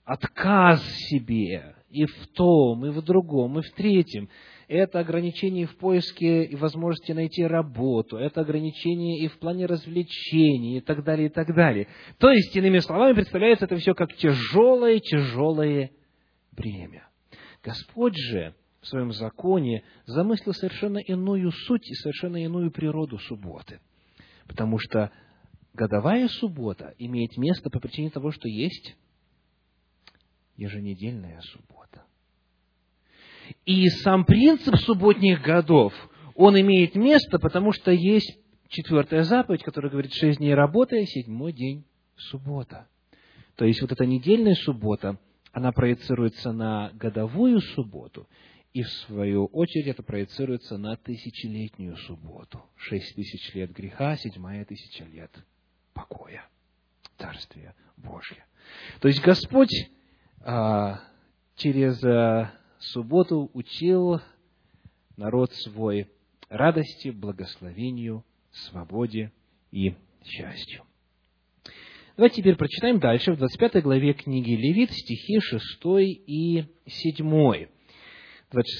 отказ 0.05 0.83
себе 1.09 1.75
и 1.89 2.05
в 2.05 2.27
том, 2.33 2.85
и 2.85 2.89
в 2.89 3.01
другом, 3.01 3.59
и 3.59 3.61
в 3.61 3.71
третьем. 3.71 4.29
Это 4.67 4.99
ограничение 4.99 5.67
в 5.67 5.75
поиске 5.77 6.45
и 6.45 6.55
возможности 6.55 7.11
найти 7.11 7.43
работу, 7.43 8.15
это 8.15 8.41
ограничение 8.41 9.19
и 9.19 9.27
в 9.27 9.37
плане 9.39 9.65
развлечений, 9.65 10.77
и 10.77 10.81
так 10.81 11.03
далее, 11.03 11.27
и 11.27 11.29
так 11.29 11.53
далее. 11.53 11.87
То 12.19 12.29
есть, 12.29 12.55
иными 12.55 12.79
словами, 12.79 13.13
представляется 13.13 13.65
это 13.65 13.75
все 13.75 13.93
как 13.93 14.13
тяжелое, 14.15 14.99
тяжелое 14.99 15.91
бремя. 16.53 17.09
Господь 17.61 18.15
же 18.15 18.55
в 18.81 18.87
своем 18.87 19.11
законе 19.11 19.83
замыслил 20.05 20.53
совершенно 20.53 20.97
иную 20.97 21.51
суть 21.51 21.89
и 21.89 21.93
совершенно 21.95 22.37
иную 22.37 22.71
природу 22.71 23.19
субботы. 23.19 23.79
Потому 24.47 24.79
что 24.79 25.11
годовая 25.73 26.27
суббота 26.27 26.93
имеет 26.97 27.37
место 27.37 27.69
по 27.69 27.79
причине 27.79 28.09
того, 28.09 28.31
что 28.31 28.47
есть 28.47 28.95
еженедельная 30.57 31.41
суббота. 31.41 32.03
И 33.65 33.87
сам 33.89 34.25
принцип 34.25 34.75
субботних 34.77 35.41
годов, 35.41 35.93
он 36.35 36.59
имеет 36.59 36.95
место, 36.95 37.39
потому 37.39 37.73
что 37.73 37.91
есть 37.91 38.39
четвертая 38.69 39.23
заповедь, 39.23 39.63
которая 39.63 39.91
говорит, 39.91 40.13
шесть 40.13 40.39
дней 40.39 40.53
работы, 40.53 41.01
а 41.01 41.05
седьмой 41.05 41.53
день– 41.53 41.85
суббота. 42.15 42.87
То 43.55 43.65
есть, 43.65 43.81
вот 43.81 43.91
эта 43.91 44.05
недельная 44.05 44.55
суббота, 44.55 45.19
она 45.51 45.71
проецируется 45.71 46.51
на 46.53 46.91
годовую 46.93 47.59
субботу, 47.59 48.27
и 48.73 48.83
в 48.83 48.89
свою 48.89 49.45
очередь 49.47 49.87
это 49.87 50.01
проецируется 50.01 50.77
на 50.77 50.95
тысячелетнюю 50.95 51.97
субботу. 51.97 52.63
Шесть 52.77 53.13
тысяч 53.15 53.53
лет 53.53 53.71
греха, 53.71 54.15
седьмая 54.15 54.63
тысяча 54.63 55.03
лет 55.03 55.31
покоя, 55.93 56.47
Царствия 57.17 57.75
Божье. 57.97 58.45
То 59.01 59.09
есть 59.09 59.21
Господь 59.21 59.89
через 61.55 62.03
а, 62.03 62.51
субботу 62.79 63.49
учил 63.53 64.19
народ 65.17 65.51
свой 65.53 66.07
радости, 66.49 67.09
благословению, 67.09 68.25
свободе 68.51 69.31
и 69.71 69.95
счастью. 70.23 70.83
Давайте 72.17 72.41
теперь 72.41 72.55
прочитаем 72.55 72.99
дальше, 72.99 73.33
в 73.33 73.37
25 73.37 73.83
главе 73.83 74.13
книги 74.13 74.51
Левит, 74.51 74.91
стихи 74.91 75.39
6 75.39 75.63
и 76.27 76.65
7. 76.85 77.67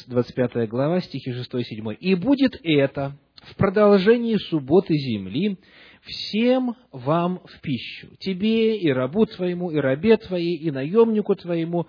25 0.07 0.69
глава, 0.69 0.99
стихи 0.99 1.31
6 1.31 1.53
и 1.53 1.63
7. 1.63 1.95
«И 1.99 2.15
будет 2.15 2.59
это 2.63 3.17
в 3.35 3.55
продолжении 3.55 4.35
субботы 4.35 4.93
земли 4.95 5.57
всем 6.01 6.75
вам 6.91 7.41
в 7.45 7.61
пищу, 7.61 8.09
тебе 8.19 8.77
и 8.77 8.89
рабу 8.91 9.25
твоему, 9.25 9.71
и 9.71 9.77
рабе 9.77 10.17
твоей, 10.17 10.57
и 10.57 10.71
наемнику 10.71 11.35
твоему, 11.35 11.87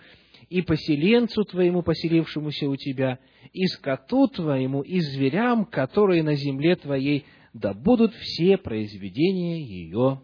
и 0.49 0.61
поселенцу 0.63 1.45
твоему, 1.45 1.83
поселившемуся 1.83 2.69
у 2.69 2.77
тебя, 2.77 3.19
и 3.53 3.67
скоту 3.67 4.29
твоему, 4.29 4.83
и 4.83 5.01
зверям, 5.01 5.65
которые 5.65 6.23
на 6.23 6.35
земле 6.35 6.77
твоей, 6.77 7.25
да 7.55 7.73
будут 7.75 8.15
все 8.15 8.59
произведения 8.59 9.63
ее 9.63 10.23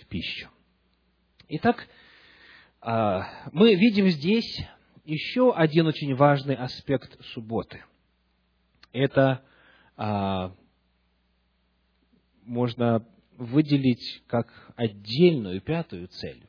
в 0.00 0.06
пищу. 0.08 0.48
Итак, 1.48 1.86
а, 2.80 3.26
мы 3.52 3.74
видим 3.74 4.08
здесь 4.08 4.64
еще 5.04 5.52
один 5.52 5.86
очень 5.86 6.14
важный 6.14 6.54
аспект 6.54 7.22
субботы. 7.26 7.84
Это 8.92 9.42
а, 9.96 10.54
можно 12.42 13.06
выделить 13.36 14.22
как 14.26 14.72
отдельную 14.76 15.60
пятую 15.60 16.08
цель. 16.08 16.46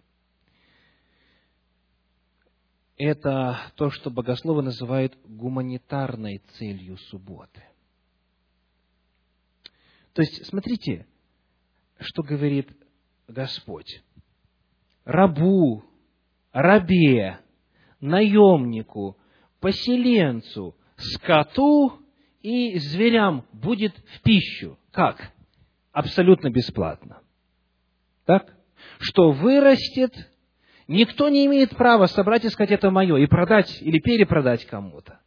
Это 2.98 3.60
то, 3.76 3.90
что 3.90 4.12
богословы 4.12 4.62
называют 4.62 5.18
гуманитарной 5.26 6.40
целью 6.58 6.98
субботы. 6.98 7.64
То 10.14 10.22
есть, 10.22 10.46
смотрите, 10.46 11.08
что 12.00 12.22
говорит 12.22 12.70
Господь. 13.28 14.04
Рабу, 15.06 15.84
рабе, 16.52 17.40
наемнику, 18.00 19.18
поселенцу, 19.60 20.76
скоту 20.98 22.00
и 22.42 22.78
зверям 22.78 23.46
будет 23.52 23.98
в 23.98 24.22
пищу. 24.22 24.78
Как? 24.92 25.34
Абсолютно 25.94 26.50
бесплатно. 26.50 27.20
Так? 28.26 28.52
Что 29.00 29.32
вырастет, 29.32 30.12
никто 30.88 31.30
не 31.30 31.46
имеет 31.46 31.78
права 31.78 32.08
собрать 32.08 32.44
и 32.44 32.50
сказать, 32.50 32.72
это 32.72 32.90
мое, 32.90 33.18
и 33.18 33.28
продать 33.28 33.80
или 33.82 34.00
перепродать 34.00 34.66
кому-то. 34.66 35.20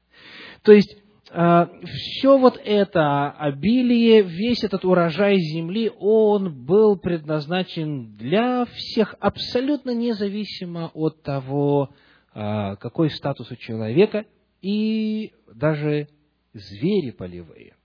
То 0.63 0.73
есть, 0.73 0.97
а, 1.31 1.71
все 1.85 2.37
вот 2.37 2.61
это 2.63 3.31
обилие, 3.31 4.23
весь 4.23 4.65
этот 4.65 4.85
урожай 4.85 5.39
земли, 5.39 5.93
он 5.99 6.65
был 6.65 6.99
предназначен 6.99 8.17
для 8.17 8.65
всех 8.65 9.15
абсолютно 9.21 9.95
независимо 9.95 10.91
от 10.95 11.23
того, 11.23 11.91
а, 12.35 12.75
какой 12.77 13.11
статус 13.11 13.53
у 13.53 13.57
человека, 13.57 14.25
и 14.63 15.33
даже 15.55 16.09
звери 16.53 17.13
полевые. 17.13 17.76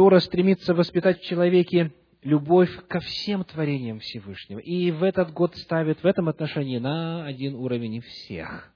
Тора 0.00 0.20
стремится 0.20 0.72
воспитать 0.72 1.20
в 1.20 1.24
человеке 1.24 1.92
любовь 2.22 2.74
ко 2.88 3.00
всем 3.00 3.44
творениям 3.44 3.98
Всевышнего. 3.98 4.58
И 4.58 4.90
в 4.92 5.02
этот 5.02 5.30
год 5.30 5.54
ставит 5.56 6.02
в 6.02 6.06
этом 6.06 6.30
отношении 6.30 6.78
на 6.78 7.26
один 7.26 7.54
уровень 7.54 8.00
всех. 8.00 8.72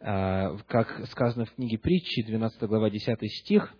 А, 0.00 0.56
как 0.68 1.06
сказано 1.08 1.44
в 1.44 1.52
книге 1.52 1.76
притчи, 1.76 2.22
12 2.22 2.62
глава, 2.62 2.88
10 2.88 3.30
стих. 3.30 3.74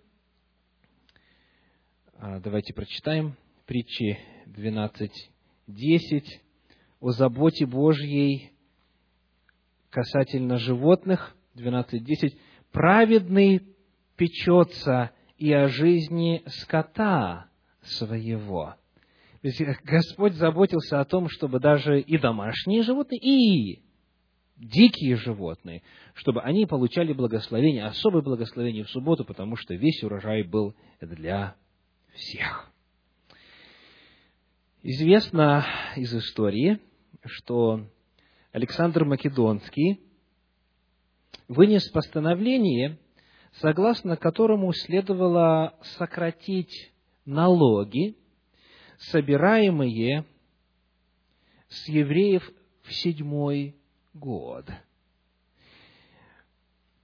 А, 2.19 2.39
давайте 2.39 2.71
прочитаем. 2.75 3.35
Притчи 3.65 4.19
12, 4.45 5.31
10. 5.65 6.41
О 6.99 7.09
заботе 7.09 7.65
Божьей 7.65 8.51
касательно 9.89 10.59
животных, 10.59 11.35
12.10. 11.55 12.37
Праведный 12.71 13.63
печется 14.17 15.09
и 15.37 15.51
о 15.51 15.67
жизни 15.67 16.43
скота 16.47 17.47
своего. 17.81 18.75
Есть 19.41 19.61
Господь 19.83 20.33
заботился 20.35 21.01
о 21.01 21.05
том, 21.05 21.27
чтобы 21.29 21.59
даже 21.59 21.99
и 21.99 22.17
домашние 22.17 22.83
животные, 22.83 23.19
и 23.19 23.83
дикие 24.55 25.17
животные, 25.17 25.81
чтобы 26.13 26.41
они 26.41 26.65
получали 26.65 27.11
благословение, 27.13 27.85
особое 27.85 28.21
благословение 28.21 28.83
в 28.83 28.89
субботу, 28.89 29.25
потому 29.25 29.55
что 29.57 29.73
весь 29.73 30.01
урожай 30.03 30.43
был 30.43 30.75
для 31.01 31.55
всех. 32.13 32.71
Известно 34.81 35.65
из 35.95 36.13
истории, 36.13 36.79
что 37.25 37.85
Александр 38.51 39.05
Македонский 39.05 40.01
вынес 41.47 41.89
постановление, 41.89 42.97
согласно 43.55 44.17
которому 44.17 44.73
следовало 44.73 45.77
сократить 45.97 46.91
налоги, 47.25 48.17
собираемые 48.97 50.25
с 51.69 51.87
евреев 51.87 52.49
в 52.83 52.93
седьмой 52.93 53.75
год, 54.13 54.69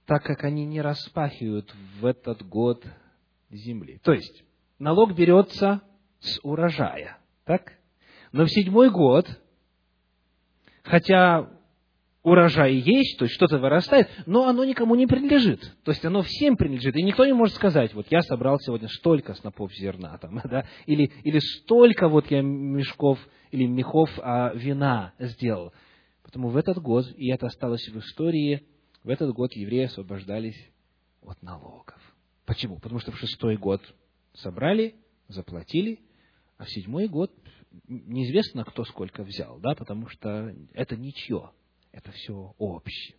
так 0.06 0.22
как 0.22 0.44
они 0.44 0.64
не 0.64 0.80
распахивают 0.80 1.74
в 2.00 2.06
этот 2.06 2.46
год 2.46 2.84
земли. 3.50 4.00
То 4.02 4.12
есть, 4.12 4.44
налог 4.78 5.14
берется 5.14 5.82
с 6.20 6.38
урожая, 6.42 7.18
так? 7.44 7.72
Но 8.32 8.44
в 8.44 8.50
седьмой 8.50 8.90
год, 8.90 9.26
хотя 10.82 11.50
урожай 12.22 12.74
есть, 12.74 13.18
то 13.18 13.24
есть 13.24 13.34
что-то 13.34 13.58
вырастает, 13.58 14.08
но 14.26 14.46
оно 14.46 14.64
никому 14.64 14.94
не 14.94 15.06
принадлежит. 15.06 15.60
То 15.84 15.92
есть 15.92 16.04
оно 16.04 16.22
всем 16.22 16.56
принадлежит. 16.56 16.96
И 16.96 17.02
никто 17.02 17.24
не 17.24 17.32
может 17.32 17.54
сказать, 17.54 17.94
вот 17.94 18.06
я 18.10 18.22
собрал 18.22 18.58
сегодня 18.60 18.88
столько 18.88 19.34
снопов 19.34 19.72
зерна, 19.74 20.18
там, 20.18 20.40
да, 20.44 20.66
или, 20.86 21.10
или 21.24 21.38
столько 21.38 22.08
вот 22.08 22.30
я 22.30 22.42
мешков 22.42 23.18
или 23.50 23.66
мехов 23.66 24.10
а, 24.18 24.52
вина 24.54 25.12
сделал. 25.18 25.72
Поэтому 26.22 26.48
в 26.50 26.56
этот 26.56 26.78
год, 26.78 27.06
и 27.16 27.30
это 27.30 27.46
осталось 27.46 27.88
в 27.88 27.98
истории, 27.98 28.66
в 29.02 29.08
этот 29.08 29.32
год 29.32 29.52
евреи 29.54 29.84
освобождались 29.84 30.70
от 31.22 31.42
налогов. 31.42 31.98
Почему? 32.46 32.76
Потому 32.76 33.00
что 33.00 33.12
в 33.12 33.18
шестой 33.18 33.56
год 33.56 33.82
собрали, 34.34 34.94
заплатили, 35.28 36.00
а 36.58 36.64
в 36.64 36.70
седьмой 36.70 37.08
год 37.08 37.32
неизвестно, 37.88 38.64
кто 38.64 38.84
сколько 38.84 39.22
взял, 39.24 39.58
да, 39.58 39.74
потому 39.74 40.08
что 40.08 40.54
это 40.74 40.96
ничье 40.96 41.50
это 41.92 42.12
все 42.12 42.54
общее. 42.58 43.16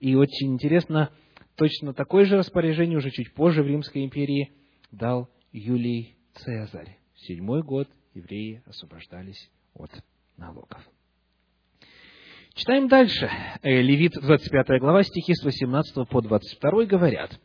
И 0.00 0.14
очень 0.14 0.52
интересно, 0.52 1.10
точно 1.56 1.94
такое 1.94 2.24
же 2.24 2.36
распоряжение 2.36 2.98
уже 2.98 3.10
чуть 3.10 3.32
позже 3.32 3.62
в 3.62 3.66
Римской 3.66 4.04
империи 4.04 4.52
дал 4.90 5.28
Юлий 5.52 6.16
Цезарь. 6.34 6.98
В 7.14 7.20
седьмой 7.26 7.62
год 7.62 7.88
евреи 8.14 8.62
освобождались 8.66 9.50
от 9.74 9.90
налогов. 10.36 10.82
Читаем 12.54 12.86
дальше. 12.86 13.28
Э, 13.62 13.82
Левит, 13.82 14.12
25 14.12 14.80
глава, 14.80 15.02
стихи 15.02 15.34
с 15.34 15.42
18 15.42 16.08
по 16.08 16.20
22 16.20 16.84
говорят. 16.84 17.40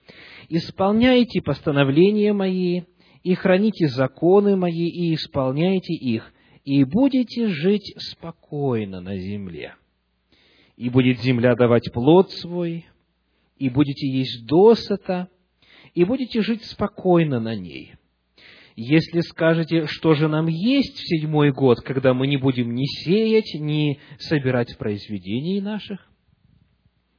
«Исполняйте 0.49 1.41
постановления 1.41 2.31
мои, 2.31 2.83
и 3.23 3.33
храните 3.33 3.87
законы 3.87 4.55
мои, 4.55 4.87
и 4.87 5.15
исполняйте 5.15 5.93
их, 5.93 6.31
и 6.63 6.83
будете 6.83 7.47
жить 7.47 7.95
спокойно 7.97 9.01
на 9.01 9.17
земле 9.17 9.75
и 10.79 10.89
будет 10.89 11.19
земля 11.19 11.55
давать 11.55 11.91
плод 11.91 12.31
свой, 12.31 12.85
и 13.57 13.67
будете 13.67 14.07
есть 14.07 14.45
досыта, 14.47 15.27
и 15.93 16.05
будете 16.05 16.41
жить 16.41 16.63
спокойно 16.63 17.41
на 17.41 17.53
ней. 17.53 17.95
Если 18.77 19.19
скажете, 19.19 19.87
что 19.87 20.13
же 20.13 20.29
нам 20.29 20.47
есть 20.47 20.95
в 20.95 21.05
седьмой 21.05 21.51
год, 21.51 21.81
когда 21.81 22.13
мы 22.13 22.27
не 22.27 22.37
будем 22.37 22.73
ни 22.73 22.85
сеять, 22.85 23.59
ни 23.59 23.99
собирать 24.19 24.77
произведений 24.77 25.59
наших, 25.59 26.09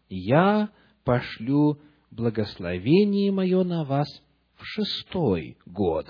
я 0.08 0.70
пошлю 1.04 1.80
благословение 2.10 3.30
мое 3.30 3.62
на 3.62 3.84
вас 3.84 4.08
в 4.54 4.64
шестой 4.64 5.58
год. 5.66 6.06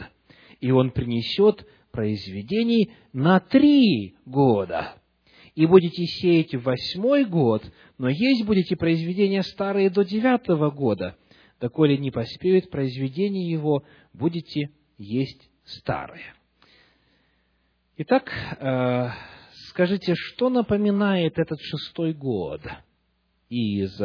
И 0.61 0.71
он 0.71 0.93
принесет 0.93 1.67
произведений 1.91 2.93
на 3.13 3.41
три 3.41 4.15
года. 4.25 5.00
И 5.55 5.67
будете 5.67 6.05
сеять 6.05 6.55
в 6.55 6.63
восьмой 6.63 7.25
год, 7.25 7.65
но 7.99 8.09
есть 8.09 8.45
будете 8.45 8.77
произведения 8.77 9.43
старые 9.43 9.91
до 9.91 10.05
девятого 10.05 10.71
года. 10.71 11.17
Доколе 11.61 11.99
не 11.99 12.11
поспеют 12.11 12.71
произведения 12.71 13.51
его, 13.51 13.85
будете 14.13 14.71
есть 14.97 15.51
старые. 15.65 16.35
Итак, 17.97 18.33
э, 18.59 19.09
скажите, 19.69 20.15
что 20.15 20.49
напоминает 20.49 21.39
этот 21.39 21.61
шестой 21.61 22.15
год 22.15 22.63
из 23.49 24.01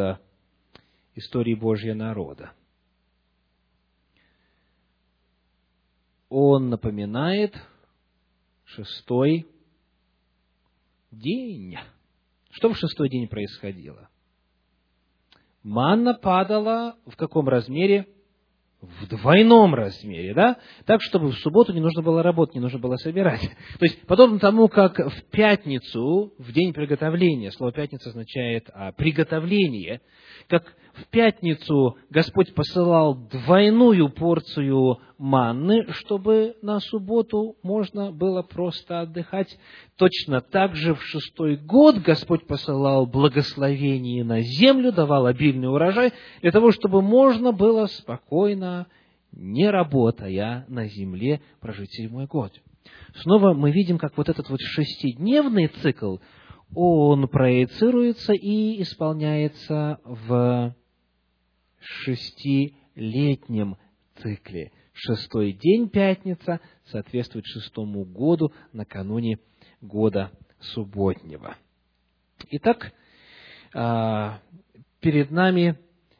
истории 1.14 1.54
Божьего 1.54 1.94
народа? 1.94 2.52
Он 6.28 6.68
напоминает 6.68 7.54
шестой 8.64 9.46
день. 11.10 11.76
Что 12.50 12.70
в 12.70 12.76
шестой 12.76 13.08
день 13.08 13.28
происходило? 13.28 14.08
Манна 15.62 16.14
падала 16.14 16.96
в 17.06 17.16
каком 17.16 17.48
размере? 17.48 18.06
в 18.80 19.08
двойном 19.08 19.74
размере, 19.74 20.34
да? 20.34 20.58
Так, 20.84 21.00
чтобы 21.02 21.28
в 21.28 21.38
субботу 21.38 21.72
не 21.72 21.80
нужно 21.80 22.02
было 22.02 22.22
работать, 22.22 22.54
не 22.54 22.60
нужно 22.60 22.78
было 22.78 22.96
собирать. 22.96 23.40
То 23.40 23.84
есть, 23.84 24.06
подобно 24.06 24.38
тому, 24.38 24.68
как 24.68 24.98
в 24.98 25.24
пятницу, 25.30 26.34
в 26.38 26.52
день 26.52 26.72
приготовления, 26.72 27.50
слово 27.52 27.72
«пятница» 27.72 28.10
означает 28.10 28.68
а, 28.72 28.92
«приготовление», 28.92 30.00
как 30.48 30.74
в 30.96 31.06
пятницу 31.08 31.96
Господь 32.10 32.54
посылал 32.54 33.14
двойную 33.14 34.08
порцию 34.08 34.98
манны, 35.18 35.86
чтобы 35.92 36.56
на 36.62 36.80
субботу 36.80 37.56
можно 37.62 38.12
было 38.12 38.42
просто 38.42 39.00
отдыхать. 39.00 39.58
Точно 39.96 40.40
так 40.40 40.74
же 40.74 40.94
в 40.94 41.02
шестой 41.02 41.56
год 41.56 41.98
Господь 41.98 42.46
посылал 42.46 43.06
благословение 43.06 44.24
на 44.24 44.40
землю, 44.40 44.92
давал 44.92 45.26
обильный 45.26 45.68
урожай, 45.68 46.12
для 46.40 46.50
того, 46.50 46.70
чтобы 46.72 47.02
можно 47.02 47.52
было 47.52 47.86
спокойно, 47.86 48.86
не 49.32 49.68
работая 49.68 50.64
на 50.68 50.86
земле, 50.86 51.42
прожить 51.60 51.92
седьмой 51.92 52.26
год. 52.26 52.52
Снова 53.16 53.52
мы 53.52 53.70
видим, 53.70 53.98
как 53.98 54.16
вот 54.16 54.28
этот 54.28 54.48
вот 54.48 54.60
шестидневный 54.60 55.68
цикл, 55.68 56.16
он 56.74 57.28
проецируется 57.28 58.32
и 58.32 58.82
исполняется 58.82 59.98
в 60.04 60.74
шестилетнем 61.86 63.76
цикле. 64.16 64.72
Шестой 64.92 65.52
день, 65.52 65.88
пятница, 65.88 66.60
соответствует 66.86 67.44
шестому 67.46 68.04
году 68.04 68.52
накануне 68.72 69.38
года 69.80 70.32
субботнего. 70.60 71.56
Итак, 72.50 72.92
а, 73.74 74.40
перед 75.00 75.30
нами 75.30 75.78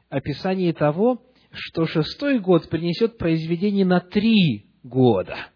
описание 0.09 0.73
того, 0.73 1.23
что 1.51 1.87
шестой 1.87 2.39
год 2.39 2.69
принесет 2.69 3.17
произведение 3.19 3.87
на 3.87 4.01
три 4.01 4.67
года. 4.83 5.49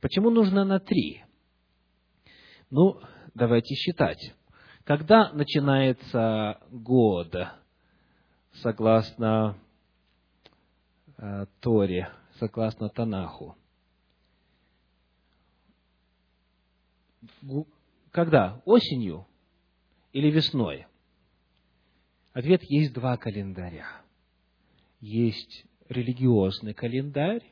Почему 0.00 0.30
нужно 0.30 0.64
на 0.64 0.80
три? 0.80 1.22
Ну, 2.70 3.00
давайте 3.34 3.74
считать. 3.74 4.34
Когда 4.84 5.32
начинается 5.32 6.58
год 6.70 7.34
согласно 8.62 9.56
э, 11.18 11.46
Торе, 11.60 12.10
согласно 12.38 12.88
Танаху. 12.88 13.56
Когда? 18.10 18.62
Осенью 18.64 19.26
или 20.12 20.30
весной? 20.30 20.86
Ответ 22.32 22.62
есть 22.64 22.92
два 22.92 23.16
календаря. 23.16 23.86
Есть 25.00 25.66
религиозный 25.88 26.74
календарь, 26.74 27.42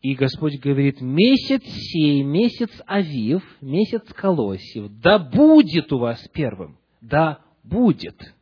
и 0.00 0.14
Господь 0.14 0.58
говорит, 0.58 1.00
месяц 1.00 1.62
сей, 1.64 2.24
месяц 2.24 2.70
Авив, 2.86 3.44
месяц 3.60 4.02
Колосьев, 4.12 4.90
да 5.00 5.20
будет 5.20 5.92
у 5.92 5.98
вас 5.98 6.26
первым, 6.32 6.76
да 7.00 7.40
будет. 7.62 8.34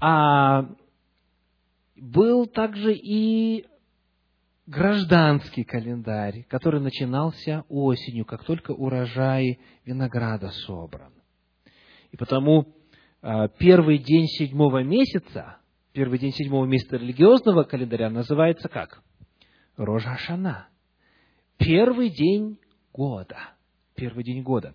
А 0.00 0.68
был 1.96 2.46
также 2.46 2.94
и 2.94 3.66
гражданский 4.66 5.64
календарь, 5.64 6.44
который 6.48 6.80
начинался 6.80 7.64
осенью, 7.68 8.24
как 8.24 8.44
только 8.44 8.72
урожай 8.72 9.58
винограда 9.84 10.50
собран. 10.50 11.12
И 12.10 12.16
потому 12.16 12.74
а, 13.22 13.48
первый 13.48 13.98
день 13.98 14.26
седьмого 14.26 14.82
месяца, 14.82 15.58
первый 15.92 16.18
день 16.18 16.32
седьмого 16.32 16.64
месяца 16.66 16.96
религиозного 16.96 17.64
календаря 17.64 18.10
называется 18.10 18.68
как? 18.68 19.02
Рожа 19.76 20.16
Шана. 20.18 20.68
Первый 21.58 22.10
день 22.10 22.58
года. 22.92 23.36
Первый 23.96 24.24
день 24.24 24.42
года. 24.42 24.74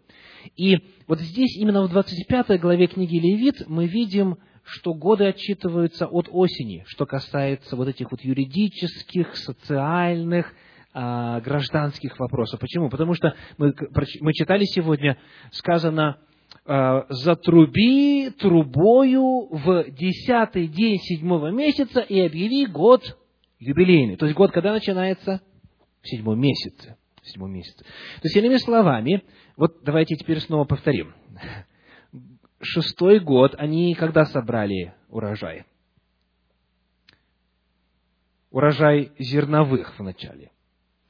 И 0.55 0.77
вот 1.08 1.19
здесь, 1.19 1.58
именно 1.58 1.84
в 1.84 1.89
25 1.89 2.60
главе 2.60 2.88
книги 2.88 3.17
Левит, 3.17 3.67
мы 3.67 3.86
видим 3.86 4.38
что 4.69 4.93
годы 4.93 5.25
отчитываются 5.25 6.05
от 6.05 6.27
осени, 6.29 6.84
что 6.88 7.05
касается 7.05 7.75
вот 7.75 7.88
этих 7.88 8.12
вот 8.12 8.21
юридических, 8.21 9.36
социальных, 9.36 10.53
а, 10.93 11.39
гражданских 11.41 12.19
вопросов. 12.19 12.60
Почему? 12.60 12.89
Потому 12.89 13.13
что 13.13 13.36
мы, 13.58 13.73
мы 14.21 14.34
читали 14.34 14.63
сегодня, 14.65 15.17
сказано, 15.51 16.17
а, 16.65 17.05
«Затруби 17.10 18.29
трубою 18.32 19.47
в 19.51 19.86
десятый 19.91 20.67
день 20.67 20.97
седьмого 20.99 21.51
месяца 21.51 22.01
и 22.01 22.19
объяви 22.19 22.65
год 22.65 23.17
юбилейный». 23.60 24.17
То 24.17 24.25
есть 24.25 24.38
год 24.38 24.51
когда 24.51 24.71
начинается? 24.71 25.41
В 26.01 26.08
седьмом 26.08 26.39
месяце. 26.39 26.97
В 27.21 27.27
седьмом 27.27 27.51
месяце. 27.51 27.84
То 27.84 28.23
есть, 28.23 28.36
иными 28.38 28.55
словами, 28.58 29.23
вот 29.58 29.84
давайте 29.84 30.15
теперь 30.15 30.39
снова 30.39 30.63
повторим 30.63 31.13
шестой 32.61 33.19
год 33.19 33.55
они 33.57 33.93
когда 33.95 34.25
собрали 34.25 34.93
урожай? 35.09 35.65
Урожай 38.51 39.11
зерновых 39.19 39.97
вначале. 39.99 40.51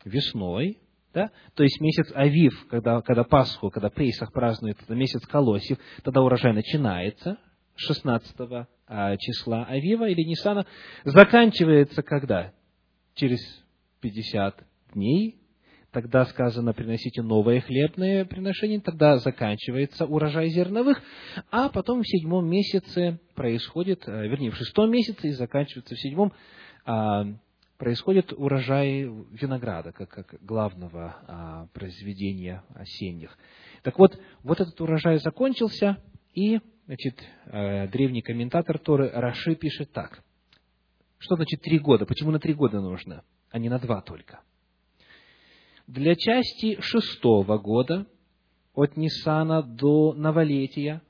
Весной, 0.03 0.79
да? 1.13 1.31
То 1.55 1.63
есть 1.63 1.79
месяц 1.79 2.11
Авив, 2.13 2.67
когда, 2.67 3.01
когда 3.01 3.23
Пасху, 3.23 3.69
когда 3.69 3.89
Пейсах 3.89 4.31
празднует, 4.31 4.77
это 4.81 4.95
месяц 4.95 5.25
Колосьев, 5.25 5.77
тогда 6.03 6.21
урожай 6.21 6.53
начинается, 6.53 7.37
16 7.75 8.35
а, 8.87 9.17
числа 9.17 9.65
Авива 9.65 10.09
или 10.09 10.21
Нисана, 10.23 10.65
заканчивается 11.03 12.03
когда? 12.03 12.53
Через 13.13 13.39
50 14.01 14.63
дней, 14.93 15.38
тогда 15.91 16.25
сказано, 16.25 16.73
приносите 16.73 17.21
новое 17.21 17.61
хлебное 17.61 18.25
приношение, 18.25 18.79
тогда 18.79 19.17
заканчивается 19.17 20.05
урожай 20.05 20.49
зерновых, 20.49 21.01
а 21.51 21.69
потом 21.69 22.01
в 22.01 22.07
седьмом 22.07 22.47
месяце 22.47 23.19
происходит, 23.35 24.07
э, 24.07 24.27
вернее, 24.27 24.51
в 24.51 24.55
шестом 24.55 24.91
месяце 24.91 25.29
и 25.29 25.31
заканчивается 25.31 25.95
в 25.95 25.99
седьмом, 25.99 26.33
а, 26.85 27.25
происходит 27.77 28.33
урожай 28.33 29.03
винограда, 29.31 29.91
как, 29.91 30.09
как 30.09 30.35
главного 30.41 31.15
а, 31.27 31.67
произведения 31.73 32.63
осенних. 32.75 33.37
Так 33.83 33.97
вот, 33.97 34.19
вот 34.43 34.59
этот 34.59 34.79
урожай 34.81 35.17
закончился, 35.19 35.97
и 36.33 36.59
значит, 36.85 37.23
э, 37.45 37.87
древний 37.87 38.21
комментатор 38.21 38.77
Торы 38.79 39.09
Раши 39.09 39.55
пишет 39.55 39.91
так. 39.91 40.23
Что 41.17 41.35
значит 41.35 41.61
три 41.61 41.79
года? 41.79 42.05
Почему 42.05 42.31
на 42.31 42.39
три 42.39 42.53
года 42.53 42.81
нужно, 42.81 43.23
а 43.51 43.59
не 43.59 43.69
на 43.69 43.79
два 43.79 44.01
только? 44.01 44.41
Для 45.89 46.15
части 46.15 46.79
шестого 46.81 47.57
года, 47.57 48.05
от 48.75 48.95
Нисана 48.95 49.63
до 49.63 50.13
Новолетия, 50.13 51.01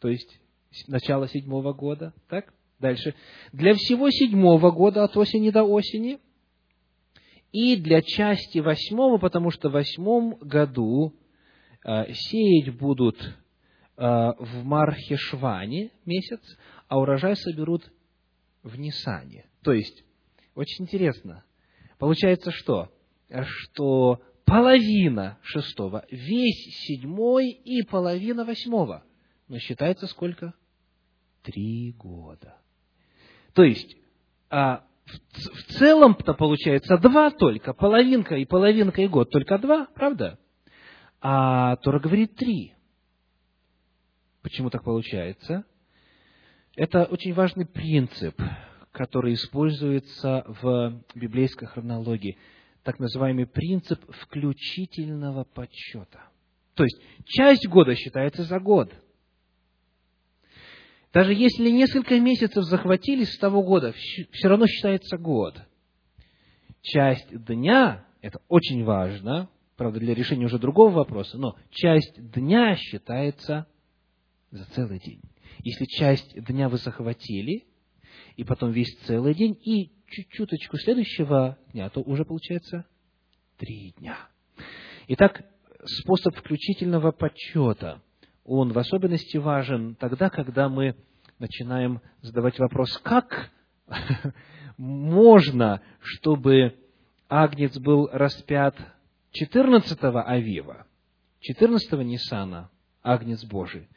то 0.00 0.08
есть 0.08 0.40
начала 0.88 1.28
седьмого 1.28 1.74
года, 1.74 2.14
так? 2.28 2.54
Дальше. 2.78 3.14
Для 3.52 3.74
всего 3.74 4.10
седьмого 4.10 4.70
года, 4.70 5.04
от 5.04 5.16
осени 5.18 5.50
до 5.50 5.64
осени, 5.64 6.18
и 7.52 7.76
для 7.76 8.00
части 8.00 8.58
восьмого, 8.58 9.18
потому 9.18 9.50
что 9.50 9.68
в 9.68 9.72
восьмом 9.72 10.36
году 10.40 11.14
э, 11.84 12.12
сеять 12.12 12.74
будут 12.74 13.20
э, 13.20 13.32
в 13.96 14.64
Мархешване 14.64 15.90
месяц, 16.06 16.40
а 16.88 16.98
урожай 16.98 17.36
соберут 17.36 17.92
в 18.62 18.78
Нисане. 18.78 19.44
То 19.62 19.72
есть, 19.72 20.04
очень 20.54 20.84
интересно. 20.84 21.44
Получается 21.98 22.50
что? 22.50 22.90
Что 23.44 24.20
половина 24.44 25.38
шестого, 25.42 26.04
весь 26.10 26.86
седьмой 26.86 27.50
и 27.50 27.82
половина 27.82 28.44
восьмого. 28.44 29.04
Но 29.48 29.58
считается 29.58 30.06
сколько? 30.06 30.54
три 31.46 31.92
года. 31.92 32.56
То 33.54 33.62
есть, 33.62 33.96
а, 34.50 34.84
в, 35.04 35.62
целом-то 35.78 36.34
получается 36.34 36.98
два 36.98 37.30
только, 37.30 37.72
половинка 37.72 38.36
и 38.36 38.44
половинка 38.44 39.02
и 39.02 39.06
год, 39.06 39.30
только 39.30 39.56
два, 39.58 39.86
правда? 39.94 40.38
А 41.20 41.76
Тора 41.76 42.00
говорит 42.00 42.34
три. 42.34 42.74
Почему 44.42 44.70
так 44.70 44.82
получается? 44.82 45.64
Это 46.74 47.04
очень 47.04 47.32
важный 47.32 47.64
принцип, 47.64 48.40
который 48.90 49.34
используется 49.34 50.44
в 50.46 51.00
библейской 51.14 51.66
хронологии, 51.66 52.36
так 52.86 52.98
называемый 52.98 53.46
принцип 53.46 54.00
включительного 54.22 55.44
подсчета. 55.44 56.30
То 56.74 56.84
есть, 56.84 56.98
часть 57.26 57.66
года 57.66 57.94
считается 57.94 58.44
за 58.44 58.58
год– 58.58 58.92
даже 61.16 61.32
если 61.32 61.70
несколько 61.70 62.20
месяцев 62.20 62.64
захватились 62.64 63.30
с 63.30 63.38
того 63.38 63.62
года, 63.62 63.94
все 63.94 64.48
равно 64.48 64.66
считается 64.66 65.16
год. 65.16 65.58
Часть 66.82 67.28
дня, 67.30 68.04
это 68.20 68.42
очень 68.48 68.84
важно, 68.84 69.48
правда, 69.78 69.98
для 69.98 70.14
решения 70.14 70.44
уже 70.44 70.58
другого 70.58 70.90
вопроса, 70.90 71.38
но 71.38 71.56
часть 71.70 72.20
дня 72.32 72.76
считается 72.76 73.66
за 74.50 74.66
целый 74.66 74.98
день. 74.98 75.22
Если 75.60 75.86
часть 75.86 76.38
дня 76.44 76.68
вы 76.68 76.76
захватили, 76.76 77.64
и 78.36 78.44
потом 78.44 78.72
весь 78.72 78.94
целый 79.06 79.34
день, 79.34 79.58
и 79.64 79.92
чуть-чуточку 80.08 80.78
следующего 80.78 81.58
дня, 81.72 81.88
то 81.90 82.00
уже 82.00 82.24
получается 82.24 82.86
три 83.56 83.94
дня. 83.98 84.16
Итак, 85.08 85.44
способ 85.84 86.36
включительного 86.36 87.12
подсчета 87.12 88.02
он 88.44 88.72
в 88.72 88.78
особенности 88.78 89.36
важен 89.36 89.96
тогда, 89.96 90.30
когда 90.30 90.68
мы 90.68 90.96
начинаем 91.38 92.00
задавать 92.22 92.58
вопрос, 92.58 92.96
как 92.98 93.50
можно, 94.76 95.82
чтобы 96.00 96.74
Агнец 97.28 97.76
был 97.78 98.08
распят 98.12 98.76
14-го 99.40 100.22
Авива, 100.24 100.86
14-го 101.48 102.02
Ниссана, 102.02 102.70
Агнец 103.02 103.44
Божий, 103.44 103.88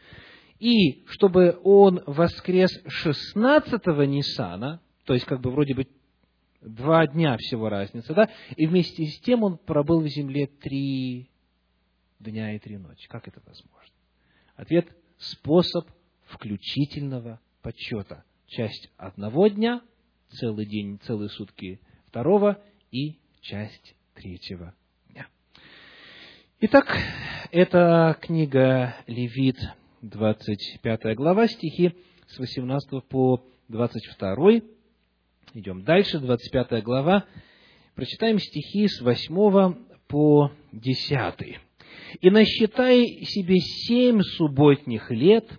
и 0.57 1.05
чтобы 1.07 1.59
он 1.63 2.01
воскрес 2.05 2.71
16-го 3.05 4.03
Ниссана, 4.03 4.81
то 5.05 5.13
есть 5.13 5.25
как 5.25 5.41
бы 5.41 5.51
вроде 5.51 5.75
бы 5.75 5.87
два 6.61 7.07
дня 7.07 7.37
всего 7.37 7.69
разница, 7.69 8.13
да, 8.13 8.29
и 8.55 8.67
вместе 8.67 9.05
с 9.05 9.19
тем 9.21 9.43
он 9.43 9.57
пробыл 9.57 10.01
в 10.01 10.07
земле 10.07 10.47
три 10.47 11.29
дня 12.19 12.55
и 12.55 12.59
три 12.59 12.77
ночи. 12.77 13.07
Как 13.07 13.27
это 13.27 13.41
возможно? 13.45 13.93
Ответ– 14.55 14.87
способ 15.17 15.89
включительного 16.25 17.39
подсчета. 17.61 18.23
Часть 18.47 18.89
одного 18.97 19.47
дня, 19.47 19.81
целый 20.29 20.65
день, 20.65 20.99
целые 21.03 21.29
сутки 21.29 21.79
второго 22.07 22.61
и 22.91 23.19
часть 23.41 23.95
третьего 24.15 24.73
дня. 25.09 25.27
Итак, 26.61 26.97
это 27.51 28.17
книга 28.21 28.95
Левит, 29.07 29.57
25 30.01 31.15
глава, 31.15 31.47
стихи 31.47 31.95
с 32.27 32.39
18 32.39 33.03
по 33.07 33.45
22. 33.67 34.78
Идем 35.55 35.83
дальше, 35.83 36.19
25 36.19 36.83
глава. 36.83 37.25
Прочитаем 37.95 38.37
стихи 38.37 38.87
с 38.87 39.01
8 39.01 39.73
по 40.07 40.51
10 40.73 41.57
и 42.21 42.29
насчитай 42.29 43.03
себе 43.23 43.57
семь 43.57 44.21
субботних 44.21 45.09
лет, 45.09 45.49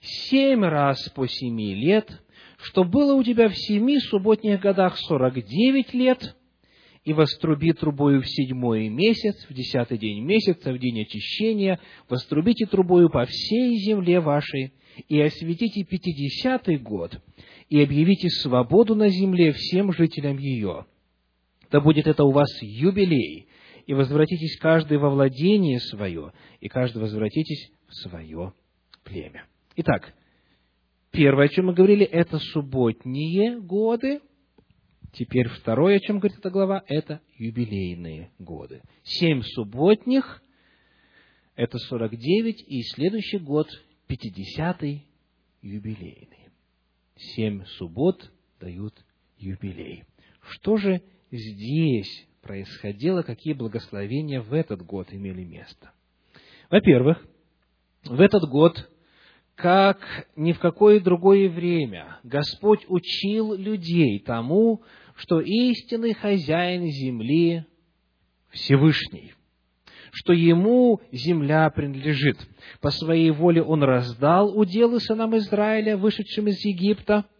семь 0.00 0.64
раз 0.64 1.10
по 1.10 1.26
семи 1.26 1.74
лет, 1.74 2.22
что 2.62 2.84
было 2.84 3.14
у 3.14 3.22
тебя 3.22 3.48
в 3.48 3.56
семи 3.56 3.98
субботних 3.98 4.58
годах 4.60 4.96
сорок 4.96 5.34
девять 5.44 5.92
лет, 5.92 6.34
и 7.04 7.12
воструби 7.12 7.72
трубою 7.72 8.22
в 8.22 8.28
седьмой 8.28 8.88
месяц, 8.88 9.46
в 9.50 9.52
десятый 9.52 9.98
день 9.98 10.24
месяца, 10.24 10.72
в 10.72 10.78
день 10.78 11.02
очищения, 11.02 11.78
вострубите 12.08 12.64
трубою 12.64 13.10
по 13.10 13.26
всей 13.26 13.76
земле 13.80 14.20
вашей, 14.20 14.72
и 15.08 15.20
осветите 15.20 15.84
пятидесятый 15.84 16.78
год, 16.78 17.20
и 17.68 17.82
объявите 17.82 18.28
свободу 18.28 18.94
на 18.94 19.08
земле 19.08 19.52
всем 19.52 19.92
жителям 19.92 20.38
ее. 20.38 20.86
Да 21.70 21.80
будет 21.80 22.06
это 22.06 22.24
у 22.24 22.30
вас 22.30 22.48
юбилей, 22.62 23.48
и 23.86 23.94
возвратитесь 23.94 24.58
каждый 24.58 24.98
во 24.98 25.10
владение 25.10 25.80
свое, 25.80 26.32
и 26.60 26.68
каждый 26.68 27.02
возвратитесь 27.02 27.70
в 27.88 27.94
свое 27.94 28.52
племя. 29.04 29.46
Итак, 29.76 30.14
первое, 31.10 31.46
о 31.46 31.48
чем 31.48 31.66
мы 31.66 31.74
говорили, 31.74 32.04
это 32.04 32.38
субботние 32.38 33.60
годы. 33.60 34.20
Теперь 35.12 35.48
второе, 35.48 35.96
о 35.96 36.00
чем 36.00 36.18
говорит 36.18 36.38
эта 36.38 36.50
глава, 36.50 36.84
это 36.86 37.20
юбилейные 37.36 38.30
годы. 38.38 38.82
Семь 39.02 39.42
субботних– 39.42 40.42
это 41.56 41.78
сорок 41.78 42.16
девять, 42.16 42.62
и 42.66 42.82
следующий 42.82 43.38
год– 43.38 43.68
пятидесятый 44.06 45.06
юбилейный. 45.62 46.45
Семь 47.16 47.64
суббот 47.78 48.30
дают 48.60 48.94
юбилей. 49.38 50.04
Что 50.40 50.76
же 50.76 51.02
здесь 51.30 52.26
происходило, 52.42 53.22
какие 53.22 53.54
благословения 53.54 54.40
в 54.40 54.52
этот 54.52 54.82
год 54.82 55.12
имели 55.12 55.44
место. 55.44 55.92
Во-первых, 56.70 57.26
в 58.04 58.20
этот 58.20 58.48
год, 58.48 58.88
как 59.54 60.28
ни 60.36 60.52
в 60.52 60.58
какое 60.58 61.00
другое 61.00 61.48
время, 61.48 62.20
Господь 62.22 62.84
учил 62.88 63.54
людей 63.54 64.20
тому, 64.20 64.82
что 65.16 65.40
истинный 65.40 66.14
хозяин 66.14 66.86
земли 66.86 67.64
Всевышний, 68.50 69.34
что 70.16 70.32
ему 70.32 71.02
земля 71.12 71.68
принадлежит. 71.68 72.38
По 72.80 72.90
своей 72.90 73.30
воле 73.30 73.62
он 73.62 73.82
раздал 73.82 74.56
уделы 74.58 74.98
сынам 74.98 75.36
Израиля, 75.36 75.98
вышедшим 75.98 76.48
из 76.48 76.64
Египта– 76.64 77.26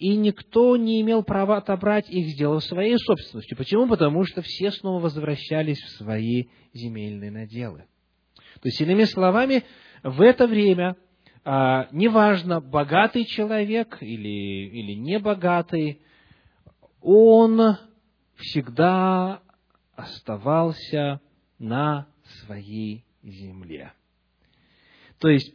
и 0.00 0.16
никто 0.16 0.78
не 0.78 1.02
имел 1.02 1.22
права 1.22 1.58
отобрать 1.58 2.08
их, 2.08 2.28
сделав 2.28 2.64
своей 2.64 2.96
собственностью. 2.96 3.56
Почему? 3.56 3.86
Потому 3.86 4.24
что 4.24 4.40
все 4.40 4.70
снова 4.70 4.98
возвращались 5.02 5.78
в 5.78 5.90
свои 5.98 6.44
земельные 6.72 7.30
наделы. 7.30 7.84
То 8.62 8.68
есть, 8.68 8.80
иными 8.80 9.04
словами, 9.04 9.64
в 10.02 10.22
это 10.22 10.46
время, 10.46 10.96
а, 11.44 11.86
неважно, 11.92 12.62
богатый 12.62 13.26
человек 13.26 13.98
или, 14.00 14.70
или 14.70 14.94
небогатый, 14.94 16.00
он 17.02 17.76
всегда 18.36 19.42
оставался 19.94 21.20
на 21.60 22.08
своей 22.44 23.04
земле. 23.22 23.92
То 25.18 25.28
есть, 25.28 25.54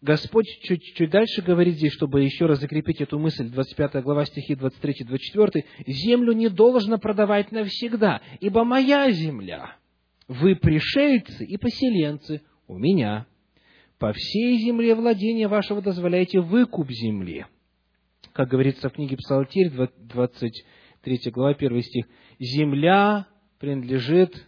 Господь 0.00 0.46
чуть, 0.62 0.82
чуть 0.94 1.10
дальше 1.10 1.42
говорит 1.42 1.74
здесь, 1.76 1.92
чтобы 1.92 2.22
еще 2.22 2.46
раз 2.46 2.58
закрепить 2.60 3.02
эту 3.02 3.18
мысль, 3.18 3.50
25 3.50 4.02
глава 4.02 4.24
стихи 4.24 4.54
23-24, 4.54 5.64
«Землю 5.86 6.32
не 6.32 6.48
должно 6.48 6.98
продавать 6.98 7.52
навсегда, 7.52 8.22
ибо 8.40 8.64
моя 8.64 9.10
земля, 9.10 9.76
вы 10.26 10.56
пришельцы 10.56 11.44
и 11.44 11.58
поселенцы 11.58 12.40
у 12.66 12.78
меня. 12.78 13.26
По 13.98 14.14
всей 14.14 14.56
земле 14.58 14.94
владения 14.94 15.48
вашего 15.48 15.82
дозволяйте 15.82 16.40
выкуп 16.40 16.90
земли». 16.90 17.44
Как 18.32 18.48
говорится 18.48 18.88
в 18.88 18.94
книге 18.94 19.18
Псалтирь, 19.18 19.70
23 19.70 21.30
глава, 21.30 21.50
1 21.50 21.82
стих, 21.82 22.06
«Земля 22.38 23.26
принадлежит 23.58 24.46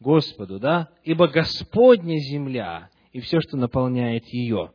Господу, 0.00 0.58
да? 0.58 0.90
Ибо 1.04 1.28
Господня 1.28 2.18
земля, 2.18 2.90
и 3.12 3.20
все, 3.20 3.40
что 3.40 3.56
наполняет 3.56 4.26
ее. 4.26 4.72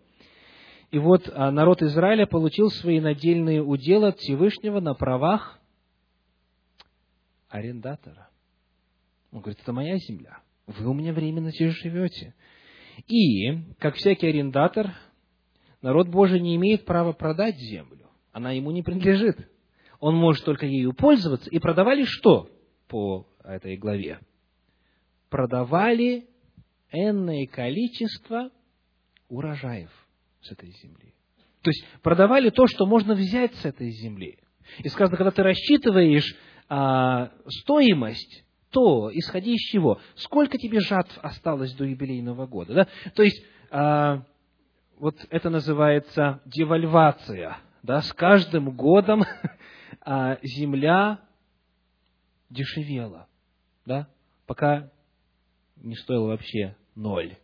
И 0.91 0.99
вот 0.99 1.27
а, 1.33 1.51
народ 1.51 1.81
Израиля 1.81 2.27
получил 2.27 2.69
свои 2.69 2.99
надельные 2.99 3.63
уделы 3.63 4.09
от 4.09 4.19
Всевышнего 4.19 4.79
на 4.79 4.93
правах 4.93 5.59
арендатора. 7.49 8.29
Он 9.31 9.39
говорит, 9.39 9.59
это 9.61 9.73
моя 9.73 9.97
земля, 9.97 10.39
вы 10.67 10.87
у 10.87 10.93
меня 10.93 11.13
временно 11.13 11.51
здесь 11.51 11.73
живете. 11.73 12.35
И, 13.07 13.73
как 13.79 13.95
всякий 13.95 14.27
арендатор, 14.27 14.93
народ 15.81 16.09
Божий 16.09 16.39
не 16.39 16.55
имеет 16.57 16.85
права 16.85 17.13
продать 17.13 17.57
землю. 17.57 18.07
Она 18.31 18.51
ему 18.51 18.71
не 18.71 18.83
принадлежит. 18.83 19.49
Он 19.99 20.15
может 20.15 20.45
только 20.45 20.65
ею 20.65 20.93
пользоваться. 20.93 21.49
И 21.49 21.59
продавали 21.59 22.03
что 22.03 22.49
по 22.87 23.27
этой 23.43 23.77
главе? 23.77 24.19
Продавали 25.33 26.27
энное 26.91 27.47
количество 27.47 28.51
урожаев 29.29 29.89
с 30.41 30.51
этой 30.51 30.69
земли. 30.69 31.15
То 31.63 31.71
есть 31.71 31.83
продавали 32.03 32.51
то, 32.51 32.67
что 32.67 32.85
можно 32.85 33.15
взять 33.15 33.51
с 33.55 33.65
этой 33.65 33.89
земли. 33.89 34.37
И 34.83 34.89
сказано, 34.89 35.17
когда 35.17 35.31
ты 35.31 35.41
рассчитываешь 35.41 36.35
а, 36.69 37.31
стоимость, 37.47 38.45
то 38.69 39.09
исходи 39.11 39.55
из 39.55 39.71
чего? 39.71 39.99
Сколько 40.17 40.59
тебе 40.59 40.81
жатв 40.81 41.17
осталось 41.23 41.73
до 41.73 41.85
юбилейного 41.85 42.45
года? 42.45 42.75
Да? 42.75 42.87
То 43.15 43.23
есть 43.23 43.43
а, 43.71 44.25
вот 44.99 45.17
это 45.31 45.49
называется 45.49 46.41
девальвация. 46.45 47.57
Да, 47.81 48.01
с 48.01 48.13
каждым 48.13 48.69
годом 48.69 49.23
а, 50.01 50.37
земля 50.43 51.21
дешевела, 52.51 53.27
да, 53.83 54.07
пока 54.45 54.92
не 55.77 55.95
стоила 55.95 56.27
вообще 56.27 56.75
ноль. 56.95 57.37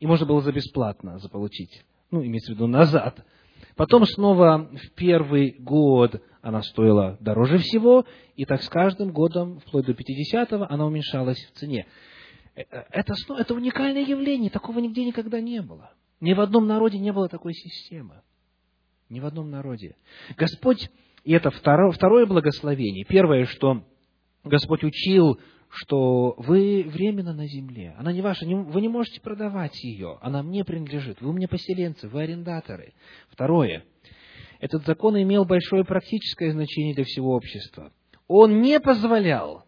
И 0.00 0.06
можно 0.06 0.26
было 0.26 0.40
за 0.42 0.52
бесплатно 0.52 1.18
заполучить. 1.18 1.84
Ну, 2.10 2.24
имеется 2.24 2.52
в 2.52 2.54
виду 2.54 2.66
назад. 2.66 3.24
Потом 3.74 4.04
снова 4.06 4.70
в 4.72 4.94
первый 4.94 5.56
год 5.58 6.22
она 6.42 6.62
стоила 6.62 7.16
дороже 7.20 7.58
всего, 7.58 8.04
и 8.36 8.44
так 8.44 8.62
с 8.62 8.68
каждым 8.68 9.10
годом, 9.10 9.60
вплоть 9.60 9.86
до 9.86 9.92
50-го, 9.92 10.66
она 10.68 10.86
уменьшалась 10.86 11.38
в 11.38 11.58
цене. 11.58 11.86
Э, 12.54 12.62
э, 12.62 12.84
это, 12.90 13.14
это 13.36 13.54
уникальное 13.54 14.04
явление, 14.04 14.50
такого 14.50 14.78
нигде 14.78 15.04
никогда 15.04 15.40
не 15.40 15.60
было. 15.60 15.92
Ни 16.20 16.32
в 16.32 16.40
одном 16.40 16.66
народе 16.66 16.98
не 16.98 17.12
было 17.12 17.28
такой 17.28 17.52
системы. 17.52 18.22
Ни 19.08 19.20
в 19.20 19.26
одном 19.26 19.50
народе. 19.50 19.96
Господь, 20.36 20.90
и 21.24 21.32
это 21.32 21.50
второе, 21.50 21.90
второе 21.92 22.26
благословение. 22.26 23.04
Первое, 23.04 23.44
что 23.44 23.84
Господь 24.42 24.84
учил, 24.84 25.38
что 25.76 26.34
вы 26.38 26.84
временно 26.86 27.34
на 27.34 27.46
земле. 27.46 27.94
Она 27.98 28.12
не 28.12 28.22
ваша, 28.22 28.46
вы 28.46 28.80
не 28.80 28.88
можете 28.88 29.20
продавать 29.20 29.82
ее. 29.84 30.18
Она 30.22 30.42
мне 30.42 30.64
принадлежит. 30.64 31.20
Вы 31.20 31.30
у 31.30 31.32
меня 31.32 31.48
поселенцы, 31.48 32.08
вы 32.08 32.22
арендаторы. 32.22 32.94
Второе. 33.28 33.84
Этот 34.58 34.86
закон 34.86 35.20
имел 35.20 35.44
большое 35.44 35.84
практическое 35.84 36.52
значение 36.52 36.94
для 36.94 37.04
всего 37.04 37.34
общества. 37.34 37.92
Он 38.26 38.62
не 38.62 38.80
позволял 38.80 39.64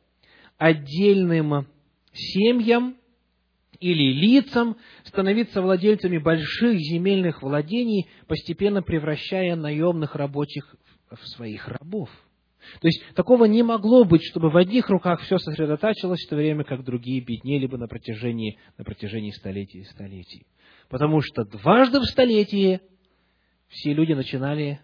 отдельным 0.56 1.66
семьям 2.12 2.96
или 3.78 4.12
лицам 4.12 4.78
становиться 5.04 5.60
владельцами 5.60 6.16
больших 6.16 6.78
земельных 6.78 7.42
владений, 7.42 8.08
постепенно 8.26 8.82
превращая 8.82 9.56
наемных 9.56 10.14
рабочих 10.14 10.74
в 11.10 11.28
своих 11.28 11.68
рабов. 11.68 12.08
То 12.80 12.88
есть 12.88 13.02
такого 13.14 13.44
не 13.44 13.62
могло 13.62 14.04
быть, 14.04 14.22
чтобы 14.24 14.50
в 14.50 14.56
одних 14.56 14.88
руках 14.88 15.20
все 15.22 15.38
сосредотачивалось, 15.38 16.24
в 16.24 16.28
то 16.28 16.36
время 16.36 16.64
как 16.64 16.84
другие 16.84 17.20
беднели 17.20 17.66
бы 17.66 17.78
на 17.78 17.88
протяжении, 17.88 18.58
на 18.76 18.84
протяжении 18.84 19.30
столетий 19.30 19.80
и 19.80 19.84
столетий. 19.84 20.46
Потому 20.88 21.20
что 21.20 21.44
дважды 21.44 22.00
в 22.00 22.04
столетии 22.04 22.80
все 23.68 23.92
люди 23.92 24.12
начинали 24.12 24.80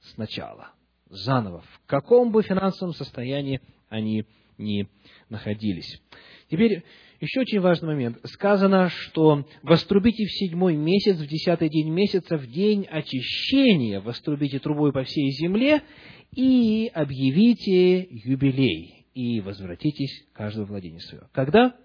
сначала, 0.00 0.72
заново, 1.08 1.62
в 1.62 1.86
каком 1.86 2.32
бы 2.32 2.42
финансовом 2.42 2.94
состоянии 2.94 3.60
они 3.88 4.26
ни 4.58 4.88
находились. 5.28 6.00
Теперь 6.50 6.84
еще 7.26 7.40
очень 7.40 7.60
важный 7.60 7.88
момент. 7.88 8.18
Сказано, 8.24 8.88
что 8.88 9.46
вострубите 9.62 10.24
в 10.24 10.32
седьмой 10.32 10.74
месяц, 10.74 11.16
в 11.18 11.26
десятый 11.28 11.68
день 11.68 11.88
месяца, 11.88 12.36
в 12.36 12.48
день 12.48 12.84
очищения, 12.84 14.00
вострубите 14.00 14.58
трубой 14.58 14.92
по 14.92 15.04
всей 15.04 15.30
земле 15.30 15.82
и 16.32 16.90
объявите 16.92 18.08
юбилей, 18.10 19.06
и 19.14 19.40
возвратитесь 19.40 20.26
каждого 20.32 20.66
владение 20.66 20.98
свое. 21.00 21.28
Когда? 21.32 21.76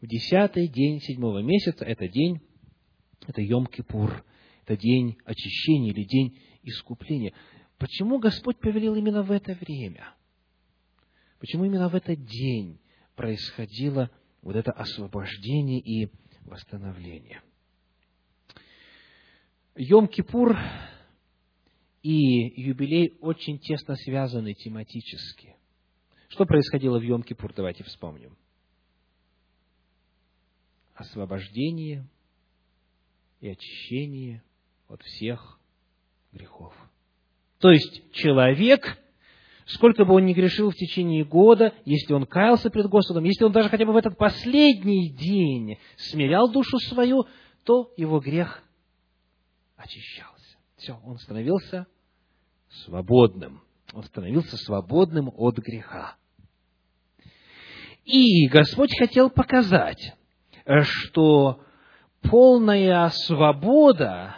В 0.00 0.08
десятый 0.08 0.66
день 0.66 1.00
седьмого 1.00 1.40
месяца, 1.40 1.84
это 1.84 2.08
день, 2.08 2.40
это 3.28 3.42
Йом-Кипур, 3.42 4.22
это 4.66 4.76
день 4.76 5.18
очищения 5.24 5.92
или 5.92 6.02
день 6.02 6.36
искупления. 6.64 7.32
Почему 7.78 8.18
Господь 8.18 8.58
повелел 8.58 8.96
именно 8.96 9.22
в 9.22 9.30
это 9.30 9.56
время? 9.60 10.14
Почему 11.38 11.64
именно 11.64 11.88
в 11.88 11.94
этот 11.94 12.24
день 12.24 12.80
происходило 13.14 14.10
вот 14.42 14.56
это 14.56 14.72
освобождение 14.72 15.80
и 15.80 16.10
восстановление? 16.42 17.42
Йом-Кипур 19.76 20.56
и 22.02 22.60
юбилей 22.62 23.16
очень 23.20 23.58
тесно 23.58 23.94
связаны 23.96 24.54
тематически. 24.54 25.56
Что 26.28 26.44
происходило 26.44 26.98
в 26.98 27.02
Йом-Кипур, 27.02 27.52
давайте 27.54 27.84
вспомним. 27.84 28.36
Освобождение 30.94 32.06
и 33.40 33.48
очищение 33.48 34.42
от 34.88 35.02
всех 35.02 35.58
грехов. 36.32 36.74
То 37.58 37.70
есть 37.70 38.12
человек, 38.12 38.98
сколько 39.74 40.04
бы 40.04 40.14
он 40.14 40.26
ни 40.26 40.32
грешил 40.32 40.70
в 40.70 40.74
течение 40.74 41.24
года, 41.24 41.74
если 41.84 42.12
он 42.12 42.26
каялся 42.26 42.70
пред 42.70 42.86
Господом, 42.88 43.24
если 43.24 43.44
он 43.44 43.52
даже 43.52 43.68
хотя 43.68 43.84
бы 43.84 43.92
в 43.92 43.96
этот 43.96 44.16
последний 44.16 45.10
день 45.10 45.78
смирял 45.96 46.50
душу 46.50 46.78
свою, 46.78 47.26
то 47.64 47.92
его 47.96 48.20
грех 48.20 48.62
очищался. 49.76 50.58
Все, 50.76 50.98
он 51.04 51.18
становился 51.18 51.86
свободным. 52.84 53.62
Он 53.92 54.02
становился 54.04 54.56
свободным 54.56 55.30
от 55.34 55.58
греха. 55.58 56.16
И 58.04 58.48
Господь 58.48 58.96
хотел 58.98 59.30
показать, 59.30 60.14
что 60.82 61.60
полная 62.22 63.08
свобода 63.08 64.36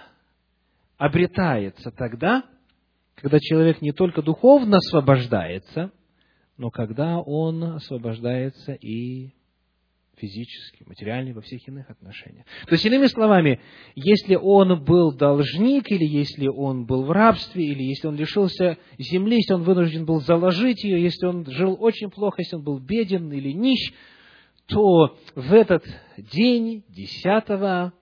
обретается 0.97 1.91
тогда, 1.91 2.45
когда 3.23 3.39
человек 3.39 3.81
не 3.81 3.93
только 3.93 4.21
духовно 4.21 4.79
освобождается, 4.79 5.93
но 6.59 6.71
когда 6.71 7.21
он 7.21 7.63
освобождается 7.63 8.73
и 8.73 9.31
физически, 10.17 10.85
материально, 10.87 11.33
во 11.33 11.41
всех 11.41 11.67
иных 11.69 11.89
отношениях. 11.89 12.45
То 12.67 12.73
есть, 12.73 12.85
иными 12.85 13.07
словами, 13.07 13.61
если 13.95 14.35
он 14.35 14.85
был 14.85 15.13
должник, 15.13 15.91
или 15.91 16.05
если 16.05 16.49
он 16.49 16.85
был 16.85 17.05
в 17.05 17.13
рабстве, 17.13 17.65
или 17.65 17.85
если 17.85 18.09
он 18.09 18.17
лишился 18.17 18.77
земли, 18.99 19.37
если 19.37 19.55
он 19.55 19.63
вынужден 19.63 20.05
был 20.05 20.21
заложить 20.21 20.85
ее, 20.85 21.03
если 21.03 21.27
он 21.27 21.47
жил 21.47 21.77
очень 21.81 22.11
плохо, 22.11 22.43
если 22.43 22.57
он 22.57 22.63
был 22.63 22.79
беден 22.79 23.33
или 23.33 23.53
нищ, 23.53 23.93
то 24.67 25.17
в 25.35 25.53
этот 25.53 25.85
день, 26.19 26.85
10 26.89 27.93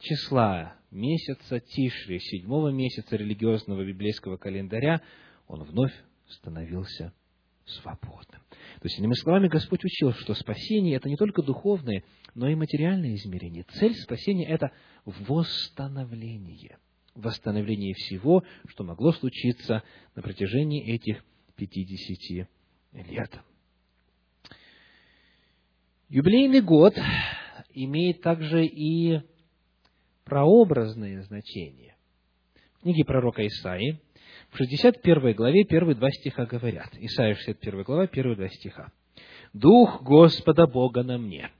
числа 0.00 0.75
месяца 0.90 1.60
Тишри, 1.60 2.18
седьмого 2.18 2.68
месяца 2.68 3.16
религиозного 3.16 3.84
библейского 3.84 4.36
календаря, 4.36 5.02
он 5.46 5.62
вновь 5.62 5.92
становился 6.28 7.12
свободным. 7.64 8.42
То 8.50 8.84
есть, 8.84 8.98
иными 8.98 9.14
словами, 9.14 9.48
Господь 9.48 9.84
учил, 9.84 10.12
что 10.12 10.34
спасение– 10.34 10.96
это 10.96 11.08
не 11.08 11.16
только 11.16 11.42
духовное, 11.42 12.04
но 12.34 12.48
и 12.48 12.54
материальное 12.54 13.14
измерение. 13.14 13.64
Цель 13.64 13.94
спасения– 13.94 14.46
это 14.48 14.72
восстановление. 15.04 16.78
Восстановление 17.14 17.94
всего, 17.94 18.44
что 18.68 18.84
могло 18.84 19.12
случиться 19.12 19.82
на 20.14 20.22
протяжении 20.22 20.84
этих 20.94 21.24
50 21.56 22.48
лет. 22.92 23.40
Юбилейный 26.08 26.60
год 26.60 26.94
имеет 27.70 28.20
также 28.20 28.64
и 28.64 29.22
прообразное 30.26 31.22
значение. 31.22 31.94
В 32.78 32.82
книге 32.82 33.04
пророка 33.04 33.46
Исаии, 33.46 34.00
в 34.50 34.58
61 34.58 35.34
главе 35.34 35.64
первые 35.64 35.96
два 35.96 36.10
стиха 36.10 36.44
говорят. 36.44 36.90
Исаия 36.98 37.34
61 37.34 37.82
глава, 37.84 38.06
первые 38.06 38.36
два 38.36 38.48
стиха. 38.48 38.92
«Дух 39.54 40.02
Господа 40.02 40.66
Бога 40.66 41.02
на 41.02 41.16
мне, 41.16 41.50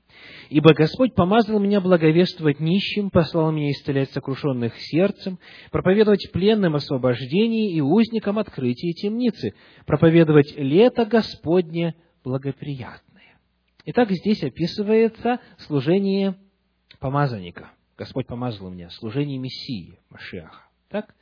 Ибо 0.49 0.75
Господь 0.75 1.15
помазал 1.15 1.59
меня 1.59 1.81
благовествовать 1.81 2.61
нищим, 2.61 3.11
послал 3.11 3.53
меня 3.53 3.71
исцелять 3.71 4.11
сокрушенных 4.13 4.75
сердцем, 4.77 5.39
проповедовать 5.71 6.31
пленным 6.33 6.75
освобождение 6.75 7.73
и 7.73 7.81
узникам 7.81 8.39
открытие 8.39 8.93
темницы, 8.93 9.55
проповедовать 9.87 10.55
лето 10.57 11.05
Господне 11.05 11.95
благоприятное. 12.25 13.39
Итак, 13.85 14.11
здесь 14.11 14.43
описывается 14.43 15.41
служение 15.59 16.37
помазанника. 16.99 17.71
Господь 17.97 18.27
помазал 18.27 18.71
меня, 18.71 18.91
служение 18.91 19.39
Мессии, 19.39 19.99
Машиаха. 20.11 20.65
Так? 20.89 21.15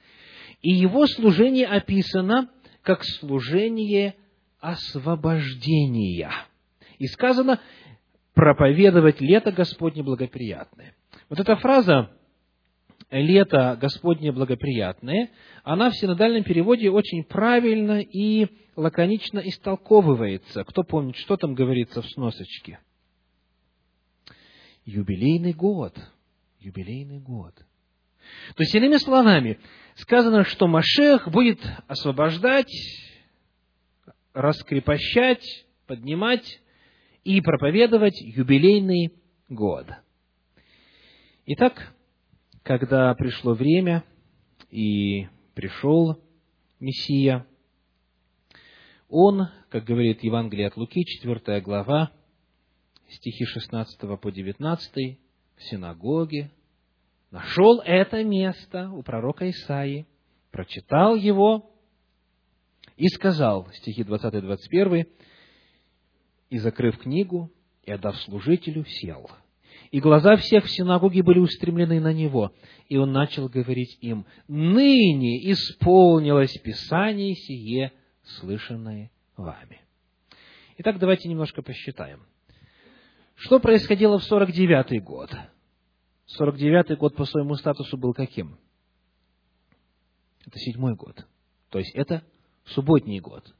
И 0.60 0.72
его 0.72 1.06
служение 1.06 1.66
описано 1.66 2.50
как 2.82 3.04
служение 3.04 4.16
освобождения. 4.58 6.32
И 6.98 7.06
сказано, 7.06 7.60
проповедовать 8.34 9.20
лето 9.20 9.52
Господне 9.52 10.02
благоприятное. 10.02 10.96
Вот 11.28 11.38
эта 11.38 11.56
фраза 11.56 12.10
«лето 13.10 13.78
Господне 13.80 14.32
благоприятное», 14.32 15.30
она 15.62 15.90
в 15.90 15.96
синодальном 15.96 16.42
переводе 16.42 16.90
очень 16.90 17.22
правильно 17.24 18.00
и 18.00 18.48
лаконично 18.74 19.38
истолковывается. 19.38 20.64
Кто 20.64 20.82
помнит, 20.82 21.16
что 21.16 21.36
там 21.36 21.54
говорится 21.54 22.02
в 22.02 22.06
сносочке? 22.06 22.80
Юбилейный 24.84 25.52
год– 25.52 25.96
юбилейный 26.64 27.20
год. 27.20 27.54
То 27.54 28.62
есть, 28.62 28.74
иными 28.74 28.96
словами, 28.96 29.58
сказано, 29.96 30.44
что 30.44 30.66
Машех 30.66 31.28
будет 31.28 31.60
освобождать, 31.86 32.72
раскрепощать, 34.32 35.66
поднимать 35.86 36.60
и 37.22 37.40
проповедовать 37.40 38.20
юбилейный 38.20 39.12
год. 39.48 39.86
Итак, 41.46 41.94
когда 42.62 43.14
пришло 43.14 43.54
время 43.54 44.04
и 44.70 45.28
пришел 45.54 46.18
Мессия, 46.80 47.46
он, 49.08 49.48
как 49.68 49.84
говорит 49.84 50.24
Евангелие 50.24 50.66
от 50.66 50.76
Луки, 50.76 51.04
4 51.04 51.60
глава, 51.60 52.10
стихи 53.08 53.44
16 53.44 54.20
по 54.20 54.32
19, 54.32 55.18
в 55.56 55.62
синагоге, 55.62 56.50
нашел 57.30 57.80
это 57.80 58.22
место 58.24 58.90
у 58.90 59.02
пророка 59.02 59.48
Исаии, 59.50 60.06
прочитал 60.50 61.16
его 61.16 61.70
и 62.96 63.08
сказал, 63.08 63.68
стихи 63.72 64.02
20-21, 64.02 65.08
и, 66.50 66.58
закрыв 66.58 66.98
книгу, 66.98 67.50
и 67.82 67.90
отдав 67.90 68.16
служителю, 68.18 68.84
сел. 68.84 69.28
И 69.90 70.00
глаза 70.00 70.36
всех 70.36 70.64
в 70.64 70.70
синагоге 70.70 71.22
были 71.22 71.38
устремлены 71.38 72.00
на 72.00 72.12
него, 72.12 72.52
и 72.88 72.96
он 72.96 73.12
начал 73.12 73.48
говорить 73.48 73.98
им, 74.00 74.26
«Ныне 74.48 75.50
исполнилось 75.52 76.56
Писание 76.58 77.34
сие, 77.34 77.92
слышанное 78.22 79.10
вами». 79.36 79.80
Итак, 80.78 80.98
давайте 80.98 81.28
немножко 81.28 81.62
посчитаем. 81.62 82.20
Что 83.34 83.60
происходило 83.60 84.18
в 84.18 84.30
49-й 84.30 85.00
год? 85.00 85.30
49-й 86.40 86.96
год 86.96 87.16
по 87.16 87.24
своему 87.24 87.54
статусу 87.54 87.96
был 87.96 88.14
каким? 88.14 88.58
Это 90.46 90.58
седьмой 90.58 90.94
год. 90.94 91.26
То 91.70 91.78
есть 91.78 91.94
это 91.94 92.22
субботний 92.66 93.20
год. 93.20 93.54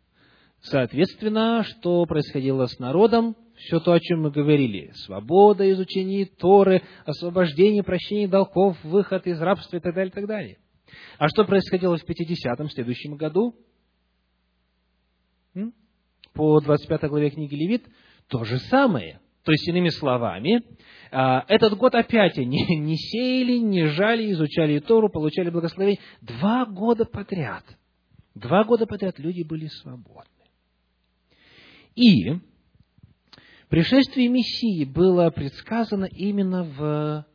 Соответственно, 0.60 1.62
что 1.62 2.04
происходило 2.06 2.66
с 2.66 2.78
народом? 2.78 3.36
Все 3.56 3.80
то, 3.80 3.92
о 3.92 4.00
чем 4.00 4.22
мы 4.22 4.30
говорили. 4.30 4.92
Свобода, 4.94 5.70
изучение 5.72 6.26
Торы, 6.26 6.82
освобождение, 7.04 7.82
прощение 7.82 8.28
долгов, 8.28 8.82
выход 8.82 9.26
из 9.26 9.40
рабства 9.40 9.76
и 9.76 9.80
так 9.80 9.94
далее, 9.94 10.10
и 10.10 10.14
так 10.14 10.26
далее. 10.26 10.58
А 11.18 11.28
что 11.28 11.44
происходило 11.44 11.96
в 11.96 12.08
50-м, 12.08 12.70
следующем 12.70 13.16
году? 13.16 13.54
По 16.32 16.60
25 16.60 17.02
главе 17.10 17.30
книги 17.30 17.54
Левит 17.54 17.86
то 18.28 18.44
же 18.44 18.58
самое. 18.58 19.20
То 19.44 19.52
есть, 19.52 19.68
иными 19.68 19.90
словами, 19.90 20.62
а, 21.10 21.44
этот 21.48 21.76
год 21.76 21.94
опять 21.94 22.38
они 22.38 22.64
не 22.76 22.96
сеяли, 22.96 23.58
не 23.58 23.86
жали, 23.86 24.32
изучали 24.32 24.80
Тору, 24.80 25.10
получали 25.10 25.50
благословение. 25.50 26.00
Два 26.22 26.64
года 26.64 27.04
подряд. 27.04 27.64
Два 28.34 28.64
года 28.64 28.86
подряд 28.86 29.18
люди 29.18 29.42
были 29.42 29.66
свободны. 29.66 30.28
И 31.94 32.40
пришествие 33.68 34.28
Мессии 34.28 34.84
было 34.84 35.30
предсказано 35.30 36.06
именно 36.06 36.64
в 36.64 37.26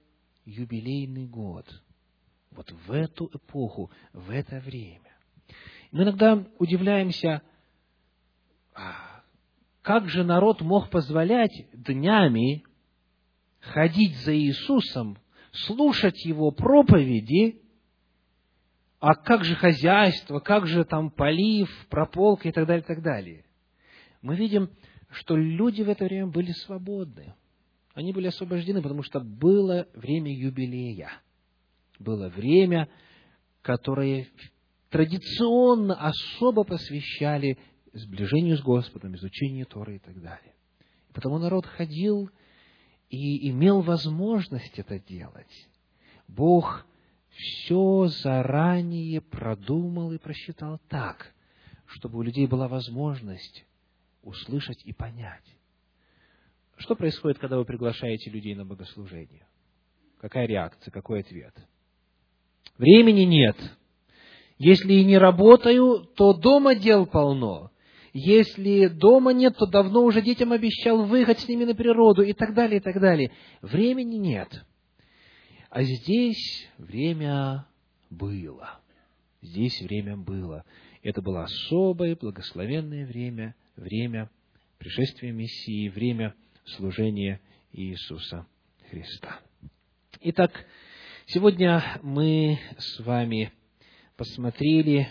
юбилейный 0.45 1.27
год. 1.27 1.65
Вот 2.51 2.71
в 2.87 2.91
эту 2.91 3.29
эпоху, 3.33 3.91
в 4.11 4.31
это 4.31 4.59
время. 4.59 5.15
Мы 5.91 6.03
иногда 6.03 6.45
удивляемся, 6.57 7.43
а, 8.73 9.08
как 9.89 10.07
же 10.07 10.23
народ 10.23 10.61
мог 10.61 10.91
позволять 10.91 11.65
днями 11.73 12.63
ходить 13.59 14.15
за 14.17 14.37
Иисусом, 14.37 15.17
слушать 15.51 16.23
Его 16.25 16.51
проповеди, 16.51 17.63
а 18.99 19.15
как 19.15 19.43
же 19.43 19.55
хозяйство, 19.55 20.41
как 20.41 20.67
же 20.67 20.85
там 20.85 21.09
полив, 21.09 21.71
прополка 21.89 22.49
и 22.49 22.51
так 22.51 22.67
далее, 22.67 22.83
и 22.83 22.87
так 22.87 23.01
далее. 23.01 23.45
Мы 24.21 24.35
видим, 24.35 24.69
что 25.09 25.35
люди 25.35 25.81
в 25.81 25.89
это 25.89 26.05
время 26.05 26.27
были 26.27 26.51
свободны. 26.51 27.33
Они 27.95 28.13
были 28.13 28.27
освобождены, 28.27 28.83
потому 28.83 29.01
что 29.01 29.21
было 29.21 29.87
время 29.95 30.31
юбилея. 30.31 31.09
Было 31.97 32.29
время, 32.29 32.89
которое 33.63 34.27
традиционно 34.91 35.95
особо 35.95 36.63
посвящали 36.63 37.57
сближению 37.93 38.57
с 38.57 38.61
Господом, 38.61 39.15
изучению 39.15 39.65
Торы 39.65 39.97
и 39.97 39.99
так 39.99 40.21
далее. 40.21 40.53
И 41.09 41.13
потому 41.13 41.37
народ 41.37 41.65
ходил 41.65 42.29
и 43.09 43.49
имел 43.49 43.81
возможность 43.81 44.77
это 44.77 44.99
делать. 44.99 45.69
Бог 46.27 46.85
все 47.29 48.07
заранее 48.07 49.21
продумал 49.21 50.11
и 50.11 50.17
просчитал 50.17 50.79
так, 50.89 51.33
чтобы 51.85 52.19
у 52.19 52.21
людей 52.21 52.47
была 52.47 52.67
возможность 52.67 53.65
услышать 54.21 54.83
и 54.85 54.93
понять. 54.93 55.43
Что 56.77 56.95
происходит, 56.95 57.39
когда 57.39 57.57
вы 57.57 57.65
приглашаете 57.65 58.29
людей 58.29 58.55
на 58.55 58.65
богослужение? 58.65 59.47
Какая 60.19 60.47
реакция, 60.47 60.91
какой 60.91 61.21
ответ? 61.21 61.53
Времени 62.77 63.21
нет. 63.21 63.57
Если 64.57 64.93
и 64.93 65.05
не 65.05 65.17
работаю, 65.17 66.05
то 66.15 66.33
дома 66.33 66.75
дел 66.75 67.05
полно. 67.05 67.71
Если 68.13 68.87
дома 68.87 69.33
нет, 69.33 69.55
то 69.57 69.65
давно 69.65 70.03
уже 70.03 70.21
детям 70.21 70.51
обещал 70.51 71.05
выехать 71.05 71.39
с 71.39 71.47
ними 71.47 71.65
на 71.65 71.75
природу 71.75 72.23
и 72.23 72.33
так 72.33 72.53
далее, 72.53 72.79
и 72.79 72.83
так 72.83 72.99
далее. 72.99 73.31
Времени 73.61 74.15
нет. 74.15 74.65
А 75.69 75.83
здесь 75.83 76.67
время 76.77 77.67
было. 78.09 78.79
Здесь 79.41 79.81
время 79.81 80.17
было. 80.17 80.65
Это 81.03 81.21
было 81.21 81.43
особое, 81.43 82.15
благословенное 82.15 83.05
время, 83.05 83.55
время 83.75 84.29
пришествия 84.79 85.31
Мессии, 85.31 85.89
время 85.89 86.33
служения 86.65 87.39
Иисуса 87.71 88.47
Христа. 88.89 89.39
Итак, 90.21 90.65
сегодня 91.27 91.99
мы 92.01 92.59
с 92.77 92.99
вами 92.99 93.53
посмотрели 94.17 95.07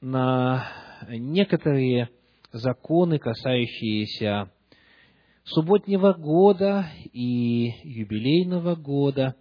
на 0.00 0.72
некоторые 1.08 2.08
законы, 2.52 3.18
касающиеся 3.18 4.50
субботнего 5.44 6.12
года 6.12 6.86
и 7.12 7.72
юбилейного 7.82 8.76
года, 8.76 9.36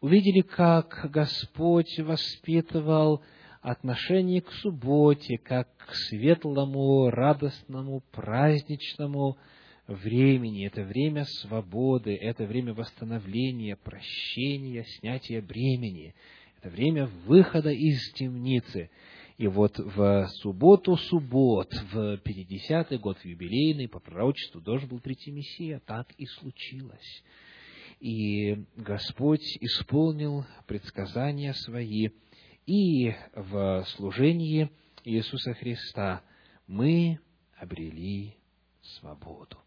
увидели, 0.00 0.40
как 0.40 1.10
Господь 1.10 1.98
воспитывал 1.98 3.22
отношение 3.60 4.40
к 4.40 4.50
субботе, 4.52 5.38
как 5.38 5.68
к 5.76 5.94
светлому, 5.94 7.10
радостному, 7.10 8.02
праздничному 8.10 9.36
времени. 9.86 10.66
Это 10.66 10.82
время 10.82 11.24
свободы, 11.24 12.16
это 12.16 12.44
время 12.44 12.74
восстановления, 12.74 13.76
прощения, 13.76 14.84
снятия 14.98 15.40
бремени. 15.40 16.14
Это 16.58 16.70
время 16.70 17.06
выхода 17.26 17.70
из 17.70 18.12
темницы. 18.12 18.90
И 19.42 19.48
вот 19.48 19.76
в 19.76 20.28
субботу 20.36 20.96
суббот, 20.96 21.74
в 21.92 22.14
50-й 22.18 22.96
год, 22.98 23.18
в 23.18 23.24
юбилейный, 23.24 23.88
по 23.88 23.98
пророчеству 23.98 24.60
должен 24.60 24.88
был 24.88 25.00
прийти 25.00 25.32
Мессия. 25.32 25.82
Так 25.84 26.12
и 26.16 26.26
случилось. 26.26 27.24
И 27.98 28.64
Господь 28.76 29.42
исполнил 29.60 30.44
предсказания 30.68 31.54
свои, 31.54 32.10
и 32.66 33.16
в 33.34 33.84
служении 33.96 34.70
Иисуса 35.04 35.54
Христа 35.54 36.22
мы 36.68 37.18
обрели 37.56 38.36
свободу. 38.80 39.58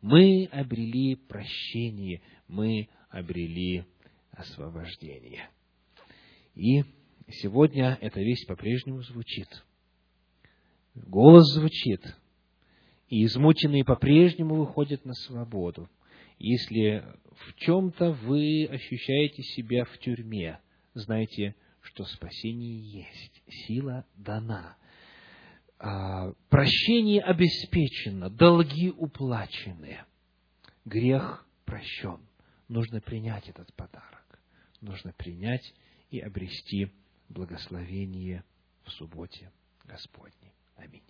Мы 0.00 0.48
обрели 0.50 1.16
прощение, 1.16 2.22
мы 2.46 2.88
обрели 3.10 3.84
освобождение. 4.30 5.50
И 6.54 6.82
сегодня 7.30 7.98
эта 8.00 8.20
весть 8.20 8.46
по-прежнему 8.46 9.02
звучит. 9.02 9.48
Голос 10.94 11.52
звучит, 11.54 12.16
и 13.08 13.24
измученные 13.24 13.84
по-прежнему 13.84 14.56
выходят 14.56 15.04
на 15.04 15.14
свободу. 15.14 15.88
Если 16.38 17.04
в 17.32 17.54
чем-то 17.56 18.12
вы 18.12 18.66
ощущаете 18.66 19.42
себя 19.42 19.84
в 19.84 19.98
тюрьме, 19.98 20.60
знайте, 20.94 21.54
что 21.80 22.04
спасение 22.04 22.80
есть, 22.80 23.42
сила 23.48 24.04
дана, 24.16 24.76
а, 25.78 26.32
прощение 26.48 27.22
обеспечено, 27.22 28.30
долги 28.30 28.90
уплачены, 28.90 30.00
грех 30.84 31.46
прощен. 31.64 32.20
Нужно 32.68 33.00
принять 33.00 33.48
этот 33.48 33.72
подарок, 33.74 34.40
нужно 34.80 35.12
принять 35.12 35.74
и 36.10 36.20
обрести 36.20 36.92
благословение 37.28 38.44
в 38.84 38.90
субботе 38.90 39.50
Господней. 39.84 40.52
Аминь. 40.76 41.02